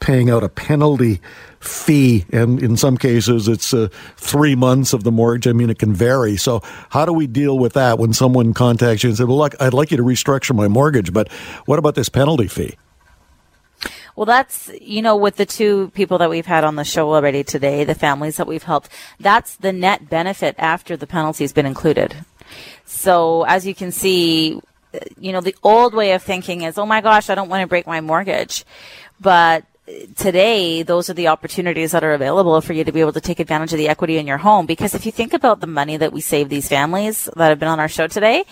paying 0.00 0.30
out 0.30 0.42
a 0.42 0.48
penalty 0.48 1.20
fee, 1.60 2.24
and 2.32 2.62
in 2.62 2.76
some 2.76 2.96
cases 2.96 3.48
it's 3.48 3.74
uh, 3.74 3.88
three 4.16 4.54
months 4.54 4.92
of 4.92 5.04
the 5.04 5.12
mortgage. 5.12 5.46
I 5.46 5.52
mean, 5.52 5.70
it 5.70 5.78
can 5.78 5.92
vary. 5.92 6.36
So, 6.36 6.62
how 6.90 7.04
do 7.04 7.12
we 7.12 7.26
deal 7.26 7.58
with 7.58 7.74
that 7.74 7.98
when 7.98 8.12
someone 8.12 8.54
contacts 8.54 9.02
you 9.02 9.10
and 9.10 9.16
says, 9.16 9.26
"Well, 9.26 9.38
look, 9.38 9.54
I'd 9.60 9.74
like 9.74 9.90
you 9.90 9.96
to 9.96 10.02
restructure 10.02 10.54
my 10.54 10.68
mortgage, 10.68 11.12
but 11.12 11.30
what 11.66 11.78
about 11.78 11.94
this 11.94 12.08
penalty 12.08 12.48
fee?" 12.48 12.76
Well, 14.14 14.24
that's, 14.24 14.70
you 14.80 15.02
know, 15.02 15.14
with 15.14 15.36
the 15.36 15.44
two 15.44 15.90
people 15.90 16.16
that 16.18 16.30
we've 16.30 16.46
had 16.46 16.64
on 16.64 16.76
the 16.76 16.84
show 16.84 17.12
already 17.12 17.44
today, 17.44 17.84
the 17.84 17.94
families 17.94 18.38
that 18.38 18.46
we've 18.46 18.62
helped, 18.62 18.88
that's 19.20 19.56
the 19.56 19.74
net 19.74 20.08
benefit 20.08 20.54
after 20.58 20.96
the 20.96 21.06
penalty's 21.06 21.52
been 21.52 21.66
included. 21.66 22.16
So 22.86 23.42
as 23.42 23.66
you 23.66 23.74
can 23.74 23.92
see, 23.92 24.58
you 25.18 25.32
know, 25.32 25.42
the 25.42 25.54
old 25.62 25.92
way 25.92 26.12
of 26.12 26.22
thinking 26.22 26.62
is, 26.62 26.78
oh 26.78 26.86
my 26.86 27.02
gosh, 27.02 27.28
I 27.28 27.34
don't 27.34 27.50
want 27.50 27.60
to 27.60 27.66
break 27.66 27.86
my 27.86 28.00
mortgage. 28.00 28.64
But 29.20 29.66
today, 30.16 30.82
those 30.82 31.08
are 31.08 31.14
the 31.14 31.28
opportunities 31.28 31.92
that 31.92 32.02
are 32.02 32.12
available 32.12 32.60
for 32.60 32.72
you 32.72 32.84
to 32.84 32.92
be 32.92 33.00
able 33.00 33.12
to 33.12 33.20
take 33.20 33.40
advantage 33.40 33.72
of 33.72 33.78
the 33.78 33.88
equity 33.88 34.18
in 34.18 34.26
your 34.26 34.38
home. 34.38 34.66
Because 34.66 34.94
if 34.94 35.06
you 35.06 35.12
think 35.12 35.32
about 35.32 35.60
the 35.60 35.66
money 35.66 35.96
that 35.96 36.12
we 36.12 36.20
save 36.20 36.48
these 36.48 36.68
families 36.68 37.28
that 37.36 37.48
have 37.48 37.58
been 37.58 37.68
on 37.68 37.80
our 37.80 37.88
show 37.88 38.06
today, 38.06 38.44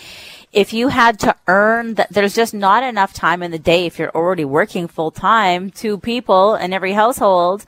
if 0.53 0.73
you 0.73 0.89
had 0.89 1.19
to 1.21 1.35
earn 1.49 1.95
that, 1.95 2.09
there's 2.11 2.35
just 2.35 2.55
not 2.55 2.85
enough 2.85 3.13
time 3.13 3.43
in 3.43 3.51
the 3.51 3.59
day 3.59 3.87
if 3.87 3.99
you're 3.99 4.15
already 4.15 4.45
working 4.45 4.87
full 4.87 5.11
time, 5.11 5.71
two 5.71 5.99
people 5.99 6.55
in 6.55 6.73
every 6.73 6.93
household 6.93 7.67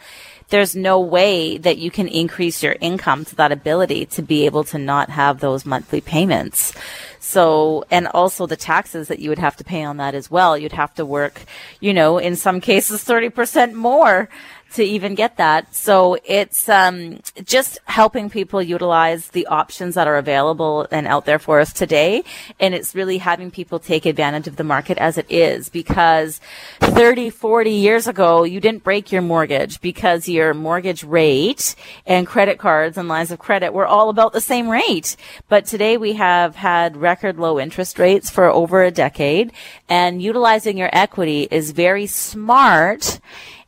there's 0.49 0.77
no 0.77 1.01
way 1.01 1.59
that 1.59 1.79
you 1.79 1.91
can 1.91 2.09
increase 2.09 2.63
your 2.63 2.77
income 2.81 3.25
to 3.25 3.37
that 3.37 3.53
ability 3.53 4.07
to 4.07 4.23
be 4.23 4.47
able 4.47 4.65
to 4.65 4.79
not 4.79 5.11
have 5.11 5.41
those 5.41 5.67
monthly 5.67 6.01
payments. 6.01 6.73
So, 7.19 7.85
and 7.91 8.07
also 8.07 8.47
the 8.47 8.57
taxes 8.57 9.09
that 9.09 9.19
you 9.19 9.31
would 9.31 9.41
have 9.41 9.57
to 9.57 9.65
pay 9.65 9.83
on 9.83 9.97
that 9.97 10.15
as 10.15 10.31
well. 10.31 10.57
You'd 10.57 10.73
have 10.73 10.95
to 10.95 11.05
work, 11.05 11.43
you 11.81 11.93
know, 11.93 12.19
in 12.19 12.37
some 12.37 12.61
cases 12.61 13.05
30% 13.05 13.75
more 13.75 14.29
to 14.75 14.85
even 14.85 15.15
get 15.15 15.37
that. 15.37 15.75
So 15.75 16.19
it's 16.25 16.69
um, 16.69 17.21
just 17.45 17.79
helping 17.85 18.29
people 18.29 18.61
utilize 18.63 19.29
the 19.29 19.47
options 19.47 19.95
that 19.95 20.07
are 20.07 20.17
available 20.17 20.87
and 20.91 21.07
out 21.07 21.25
there 21.25 21.39
for 21.39 21.61
us 21.61 21.73
today. 21.73 22.25
And 22.61 22.75
it's 22.75 22.95
really 22.95 23.19
having 23.19 23.51
people 23.51 23.79
take 23.79 24.07
advantage 24.07 24.47
of 24.47 24.57
the 24.57 24.65
market 24.65 24.99
as 24.99 25.19
it 25.19 25.27
is 25.31 25.69
because 25.69 26.41
30, 26.81 27.31
40 27.31 27.71
years 27.71 28.07
ago, 28.07 28.45
you 28.45 28.61
didn't 28.61 28.85
break 28.85 29.13
your 29.13 29.23
mortgage 29.23 29.81
because 29.81 30.29
your 30.29 30.53
mortgage 30.53 31.05
rate 31.05 31.75
and 32.07 32.27
credit 32.27 32.59
cards 32.59 32.99
and 32.99 33.09
lines 33.09 33.31
of 33.31 33.39
credit 33.39 33.73
were 33.73 33.87
all 33.87 34.11
about 34.11 34.33
the 34.33 34.41
same 34.41 34.69
rate. 34.69 35.17
But 35.49 35.67
today 35.67 35.97
we 35.97 36.15
have 36.15 36.57
had 36.57 36.97
record 36.97 37.39
low 37.39 37.59
interest 37.59 37.99
rates 37.99 38.31
for 38.31 38.47
over 38.47 38.83
a 38.83 38.91
decade 38.91 39.53
and 39.89 40.21
utilizing 40.21 40.77
your 40.77 40.91
equity 40.93 41.49
is 41.51 41.71
very 41.71 42.07
smart 42.07 43.21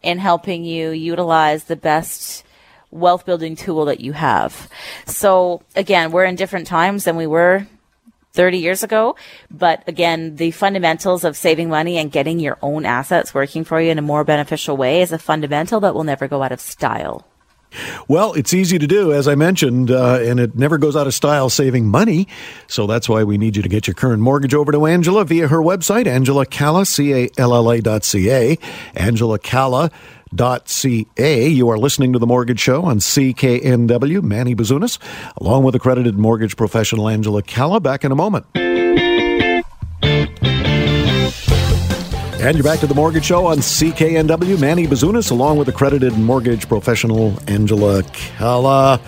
in 0.09 0.19
helping 0.19 0.65
you 0.65 0.91
utilize 0.91 1.65
the 1.65 1.77
best 1.77 2.43
wealth 2.91 3.27
building 3.27 3.55
tool 3.55 3.85
that 3.85 4.01
you 4.01 4.13
have. 4.13 4.71
So 5.05 5.61
again, 5.77 6.13
we're 6.13 6.25
in 6.25 6.35
different 6.35 6.67
times 6.67 7.05
than 7.05 7.17
we 7.17 7.27
were 7.27 7.67
30 8.33 8.57
years 8.57 8.83
ago. 8.83 9.17
But 9.51 9.87
again, 9.87 10.37
the 10.37 10.51
fundamentals 10.53 11.25
of 11.25 11.37
saving 11.37 11.69
money 11.69 11.99
and 11.99 12.11
getting 12.11 12.41
your 12.41 12.57
own 12.63 12.87
assets 12.87 13.35
working 13.35 13.65
for 13.65 13.83
you 13.83 13.91
in 13.91 13.99
a 13.99 14.03
more 14.03 14.25
beneficial 14.25 14.79
way 14.79 15.03
is 15.03 15.13
a 15.13 15.19
fundamental 15.19 15.81
that 15.81 15.95
will 15.95 16.05
never 16.05 16.27
go 16.27 16.43
out 16.43 16.53
of 16.53 16.61
style. 16.61 17.27
Well, 18.09 18.33
it's 18.33 18.55
easy 18.55 18.79
to 18.79 18.87
do, 18.87 19.13
as 19.13 19.29
I 19.29 19.35
mentioned, 19.35 19.91
uh, 19.91 20.19
and 20.21 20.41
it 20.41 20.57
never 20.57 20.79
goes 20.79 20.97
out 20.97 21.07
of 21.07 21.15
style 21.15 21.51
saving 21.51 21.87
money. 21.87 22.27
So 22.67 22.87
that's 22.87 23.09
why 23.09 23.25
we 23.25 23.39
need 23.39 23.57
you 23.57 23.63
to 23.63 23.69
get 23.69 23.87
your 23.87 23.95
current 23.95 24.23
mortgage 24.23 24.55
over 24.55 24.73
to 24.73 24.87
Angela 24.87 25.25
via 25.25 25.49
her 25.49 25.59
website, 25.59 26.07
Angela 26.07 26.47
Calla, 26.47 26.87
C-A-L-L-A 26.87 27.81
dot 27.81 28.05
C-A, 28.05 28.59
Angela 28.95 29.39
Calla 29.39 29.91
dot 30.35 30.69
ca. 30.69 31.49
You 31.49 31.69
are 31.71 31.79
listening 31.79 32.13
to 32.13 32.19
The 32.19 32.27
Mortgage 32.27 32.61
Show 32.61 32.85
on 32.85 32.99
CKNW. 32.99 34.23
Manny 34.23 34.55
Bazunas, 34.55 34.99
along 35.37 35.65
with 35.65 35.75
accredited 35.75 36.19
mortgage 36.19 36.57
professional 36.57 37.09
Angela 37.09 37.43
Calla. 37.43 37.81
Back 37.81 38.05
in 38.05 38.13
a 38.13 38.17
moment. 38.17 38.47
And 42.49 42.57
you're 42.57 42.65
back 42.65 42.81
to 42.81 42.87
the 42.87 42.95
Mortgage 42.95 43.27
Show 43.27 43.45
on 43.45 43.59
CKNW. 43.59 44.59
Manny 44.59 44.87
Bazunas, 44.87 45.31
along 45.31 45.59
with 45.59 45.69
accredited 45.69 46.15
mortgage 46.15 46.67
professional 46.67 47.39
Angela 47.47 48.03
Calla. 48.05 49.03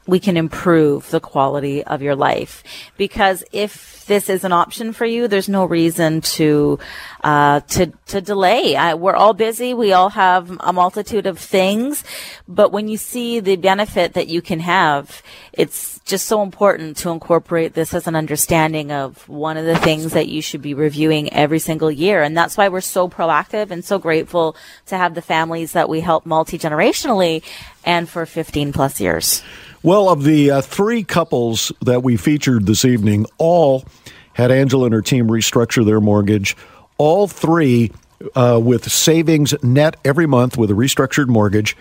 we 0.09 0.19
can 0.19 0.39
improve 0.39 1.11
the 1.11 1.21
quality 1.21 1.85
of 1.85 2.01
your 2.01 2.17
life. 2.17 2.65
Because 2.97 3.45
if 3.53 4.07
this 4.07 4.31
is 4.31 4.43
an 4.43 4.53
option 4.53 4.95
for 4.95 5.05
you, 5.05 5.29
there's 5.29 5.51
no 5.51 5.67
reason 5.67 6.23
to 6.23 6.79
uh, 7.23 7.61
to 7.61 7.93
to 8.07 8.21
delay. 8.23 8.75
I, 8.75 8.95
we're 8.95 9.15
all 9.15 9.35
busy. 9.35 9.75
We 9.75 9.93
all 9.93 10.09
have 10.09 10.51
a 10.61 10.73
multitude 10.73 11.27
of 11.27 11.39
things, 11.39 12.05
but 12.49 12.73
when 12.73 12.89
you 12.89 12.97
see 12.97 13.41
the 13.41 13.57
benefit 13.57 14.15
that 14.15 14.29
you 14.29 14.41
can 14.41 14.61
have, 14.61 15.23
it's 15.53 16.01
just 16.07 16.25
so 16.25 16.43
important 16.43 16.97
to 16.97 17.11
incorporate 17.11 17.75
this 17.75 17.93
as 17.93 18.07
an 18.07 18.17
understanding 18.17 18.91
of 18.91 19.29
one 19.29 19.59
of 19.59 19.67
the 19.67 19.77
things 19.77 20.15
that 20.15 20.29
you 20.29 20.41
should 20.41 20.63
be 20.63 20.73
reviewing 20.73 21.31
every 21.35 21.59
single 21.59 21.91
year. 21.91 22.23
And 22.23 22.35
that's 22.35 22.57
why 22.57 22.69
we're 22.69 22.81
so 22.81 23.11
proactive 23.11 23.71
and 23.71 23.85
so 23.85 23.99
grateful 23.99 24.57
to 24.87 24.97
have 24.97 25.15
the 25.15 25.21
families 25.21 25.73
that 25.73 25.91
we 25.91 26.01
help 26.01 26.25
multi 26.25 26.59
generationally 26.59 27.43
and 27.85 28.09
for 28.09 28.25
15 28.25 28.73
plus 28.73 29.01
years. 29.01 29.43
Well, 29.83 30.09
of 30.09 30.25
the 30.25 30.51
uh, 30.51 30.61
three 30.61 31.05
couples 31.05 31.71
that 31.83 32.03
we 32.03 32.17
featured 32.17 32.67
this 32.67 32.85
evening, 32.85 33.27
all 33.39 33.85
had 34.33 34.51
Angela 34.51 34.87
and 34.87 34.95
her 34.95 35.03
team 35.03 35.29
restructure 35.29 35.85
their 35.85 36.01
mortgage. 36.01 36.57
All 36.97 37.29
three 37.29 37.93
uh, 38.35 38.61
with 38.63 38.91
savings 38.91 39.55
net 39.63 39.97
every 40.05 40.27
month 40.27 40.57
with 40.57 40.71
a 40.71 40.75
restructured 40.75 41.29
mortgage, 41.29 41.77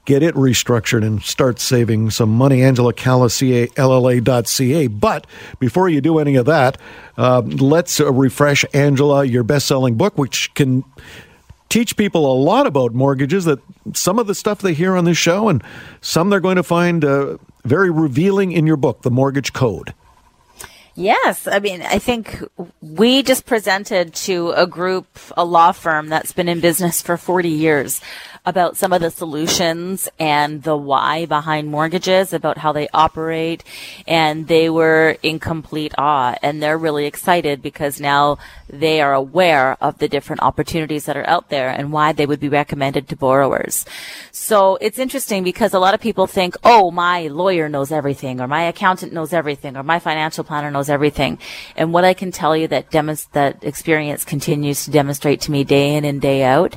get 0.05 0.23
it 0.23 0.35
restructured 0.35 1.05
and 1.05 1.23
start 1.23 1.61
saving 1.61 2.11
some 2.11 2.31
money. 2.31 2.63
Angela 2.63 2.93
Calla, 2.93 3.31
C-A-L-L-A.ca. 3.31 4.87
But 4.89 5.27
before 5.59 5.89
you 5.89 6.01
do 6.01 6.19
any 6.19 6.37
of 6.37 6.47
that, 6.47 6.79
uh, 7.17 7.43
let's 7.45 8.01
refresh 8.01 8.65
Angela, 8.75 9.25
your 9.25 9.43
best-selling 9.43 9.97
book, 9.97 10.19
which 10.19 10.53
can 10.55 10.85
teach 11.71 11.97
people 11.97 12.31
a 12.31 12.35
lot 12.35 12.67
about 12.67 12.93
mortgages 12.93 13.47
that 13.47 13.61
some 13.95 14.19
of 14.19 14.27
the 14.27 14.35
stuff 14.35 14.61
they 14.61 14.75
hear 14.75 14.97
on 14.97 15.07
this 15.07 15.17
show 15.17 15.49
and 15.49 15.63
some 16.03 16.29
they're 16.29 16.41
going 16.41 16.57
to 16.57 16.63
find 16.63 17.05
uh, 17.05 17.39
very 17.65 17.91
revealing 17.91 18.53
in 18.53 18.67
your 18.67 18.77
book, 18.77 19.03
The 19.03 19.11
Mortgage 19.11 19.55
Code. 19.55 19.95
Yes. 20.97 21.47
I 21.47 21.61
mean, 21.61 21.81
I 21.83 21.99
think 21.99 22.43
we 22.83 23.23
just 23.23 23.47
presented 23.47 24.13
to 24.15 24.51
a 24.51 24.67
group, 24.67 25.07
a 25.37 25.45
law 25.45 25.73
firm 25.73 26.09
that's 26.09 26.33
been 26.33 26.49
in 26.49 26.61
business 26.61 27.01
for 27.01 27.17
40 27.17 27.49
years 27.49 28.01
about 28.45 28.77
some 28.77 28.93
of 28.93 29.01
the 29.01 29.11
solutions 29.11 30.09
and 30.19 30.63
the 30.63 30.77
why 30.77 31.27
behind 31.27 31.69
mortgages, 31.69 32.33
about 32.33 32.59
how 32.59 32.73
they 32.73 32.89
operate. 32.95 33.65
And 34.07 34.49
they 34.49 34.71
were 34.71 35.17
in 35.23 35.39
complete 35.39 35.95
awe 35.99 36.37
and 36.43 36.63
they're 36.63 36.79
really 36.79 37.07
excited 37.07 37.63
because 37.63 38.01
now 38.01 38.39
they 38.69 39.01
are 39.01 39.15
aware 39.15 39.77
of 39.81 39.99
the 39.99 40.09
different 40.09 40.43
opportunities 40.43 41.05
that 41.05 41.17
are 41.17 41.29
out 41.29 41.49
there 41.51 41.69
and 41.69 41.93
why 41.93 42.13
they 42.13 42.27
would 42.27 42.41
be 42.41 42.49
recommended 42.49 43.09
to 43.09 43.17
borrowers. 43.17 43.85
So 44.31 44.77
it's 44.81 44.99
interesting 44.99 45.45
because 45.45 45.75
a 45.75 45.79
lot 45.79 45.95
of 45.95 46.01
people 46.01 46.27
think, 46.27 46.57
oh, 46.65 46.91
my 46.91 47.27
lawyer 47.29 47.69
knows 47.69 47.93
everything 47.93 48.41
or 48.41 48.49
my 48.49 48.63
accountant 48.63 49.13
knows 49.13 49.33
everything 49.33 49.77
or 49.77 49.83
my 49.83 49.99
financial 49.99 50.45
planner 50.45 50.71
knows 50.71 50.89
everything. 50.89 51.39
And 51.77 51.93
what 51.93 52.05
I 52.05 52.15
can 52.15 52.31
tell 52.31 52.57
you 52.57 52.69
that 52.69 52.91
that 52.91 53.59
experience 53.63 54.25
continues 54.25 54.85
to 54.85 54.91
demonstrate 54.91 55.41
to 55.43 55.51
me 55.51 55.65
day 55.65 55.95
in 55.95 56.05
and 56.05 56.21
day 56.21 56.43
out 56.45 56.77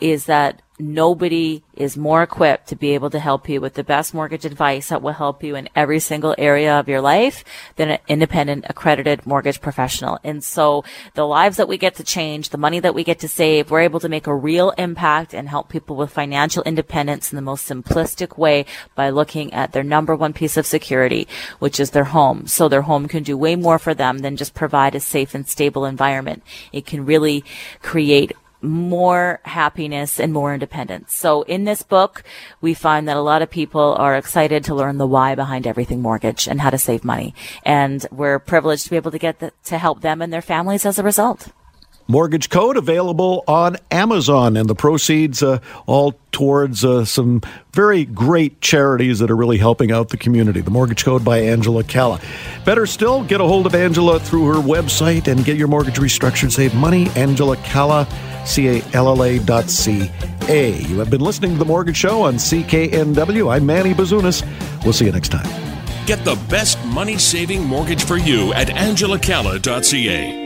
is 0.00 0.26
that 0.26 0.62
nobody 0.78 1.62
is 1.74 1.96
more 1.96 2.22
equipped 2.22 2.68
to 2.68 2.76
be 2.76 2.92
able 2.92 3.10
to 3.10 3.18
help 3.18 3.48
you 3.48 3.60
with 3.60 3.74
the 3.74 3.84
best 3.84 4.12
mortgage 4.12 4.44
advice 4.44 4.88
that 4.88 5.02
will 5.02 5.12
help 5.12 5.42
you 5.42 5.56
in 5.56 5.68
every 5.74 5.98
single 6.00 6.34
area 6.36 6.78
of 6.78 6.88
your 6.88 7.00
life 7.00 7.44
than 7.76 7.90
an 7.90 7.98
independent 8.08 8.64
accredited 8.68 9.26
mortgage 9.26 9.60
professional. 9.60 10.18
And 10.22 10.42
so 10.44 10.84
the 11.14 11.26
lives 11.26 11.56
that 11.56 11.68
we 11.68 11.78
get 11.78 11.94
to 11.96 12.04
change, 12.04 12.50
the 12.50 12.58
money 12.58 12.80
that 12.80 12.94
we 12.94 13.04
get 13.04 13.18
to 13.20 13.28
save, 13.28 13.70
we're 13.70 13.80
able 13.80 14.00
to 14.00 14.08
make 14.08 14.26
a 14.26 14.34
real 14.34 14.70
impact 14.72 15.34
and 15.34 15.48
help 15.48 15.68
people 15.68 15.96
with 15.96 16.12
financial 16.12 16.62
independence 16.64 17.32
in 17.32 17.36
the 17.36 17.42
most 17.42 17.68
simplistic 17.68 18.36
way 18.36 18.66
by 18.94 19.10
looking 19.10 19.52
at 19.52 19.72
their 19.72 19.84
number 19.84 20.14
one 20.14 20.32
piece 20.32 20.56
of 20.56 20.66
security, 20.66 21.26
which 21.58 21.80
is 21.80 21.90
their 21.90 22.04
home. 22.04 22.46
So 22.46 22.68
their 22.68 22.82
home 22.82 23.08
can 23.08 23.22
do 23.22 23.36
way 23.36 23.56
more 23.56 23.78
for 23.78 23.94
them 23.94 24.18
than 24.18 24.36
just 24.36 24.54
provide 24.54 24.94
a 24.94 25.00
safe 25.00 25.34
and 25.34 25.48
stable 25.48 25.84
environment. 25.84 26.42
It 26.72 26.86
can 26.86 27.06
really 27.06 27.44
create 27.82 28.32
more 28.62 29.40
happiness 29.44 30.18
and 30.18 30.32
more 30.32 30.54
independence. 30.54 31.14
So 31.14 31.42
in 31.42 31.64
this 31.64 31.82
book, 31.82 32.24
we 32.60 32.74
find 32.74 33.08
that 33.08 33.16
a 33.16 33.22
lot 33.22 33.42
of 33.42 33.50
people 33.50 33.94
are 33.98 34.16
excited 34.16 34.64
to 34.64 34.74
learn 34.74 34.98
the 34.98 35.06
why 35.06 35.34
behind 35.34 35.66
everything 35.66 36.00
mortgage 36.00 36.46
and 36.48 36.60
how 36.60 36.70
to 36.70 36.78
save 36.78 37.04
money. 37.04 37.34
And 37.64 38.04
we're 38.10 38.38
privileged 38.38 38.84
to 38.84 38.90
be 38.90 38.96
able 38.96 39.10
to 39.10 39.18
get 39.18 39.38
the, 39.38 39.52
to 39.64 39.78
help 39.78 40.00
them 40.00 40.22
and 40.22 40.32
their 40.32 40.42
families 40.42 40.86
as 40.86 40.98
a 40.98 41.02
result. 41.02 41.48
Mortgage 42.08 42.50
Code 42.50 42.76
available 42.76 43.42
on 43.48 43.76
Amazon, 43.90 44.56
and 44.56 44.68
the 44.68 44.74
proceeds 44.74 45.42
uh, 45.42 45.58
all 45.86 46.14
towards 46.30 46.84
uh, 46.84 47.04
some 47.04 47.42
very 47.72 48.04
great 48.04 48.60
charities 48.60 49.18
that 49.18 49.30
are 49.30 49.36
really 49.36 49.58
helping 49.58 49.90
out 49.90 50.10
the 50.10 50.16
community. 50.16 50.60
The 50.60 50.70
Mortgage 50.70 51.04
Code 51.04 51.24
by 51.24 51.38
Angela 51.38 51.82
Calla. 51.82 52.20
Better 52.64 52.86
still, 52.86 53.24
get 53.24 53.40
a 53.40 53.44
hold 53.44 53.66
of 53.66 53.74
Angela 53.74 54.20
through 54.20 54.46
her 54.46 54.60
website 54.60 55.26
and 55.26 55.44
get 55.44 55.56
your 55.56 55.68
mortgage 55.68 55.96
restructured. 55.96 56.52
Save 56.52 56.74
money. 56.74 57.08
Angela 57.16 57.56
Calla, 57.58 58.06
C 58.44 58.68
A 58.68 58.82
L 58.92 59.08
L 59.08 59.24
A 59.24 59.38
dot 59.40 59.68
C 59.68 60.08
A. 60.48 60.76
You 60.82 60.98
have 61.00 61.10
been 61.10 61.22
listening 61.22 61.52
to 61.52 61.58
The 61.58 61.64
Mortgage 61.64 61.96
Show 61.96 62.22
on 62.22 62.34
CKNW. 62.34 63.52
I'm 63.52 63.66
Manny 63.66 63.94
Bazunas. 63.94 64.44
We'll 64.84 64.92
see 64.92 65.06
you 65.06 65.12
next 65.12 65.30
time. 65.30 65.46
Get 66.06 66.24
the 66.24 66.36
best 66.48 66.78
money 66.84 67.18
saving 67.18 67.64
mortgage 67.64 68.04
for 68.04 68.16
you 68.16 68.52
at 68.52 68.68
angelacalla.ca. 68.68 70.45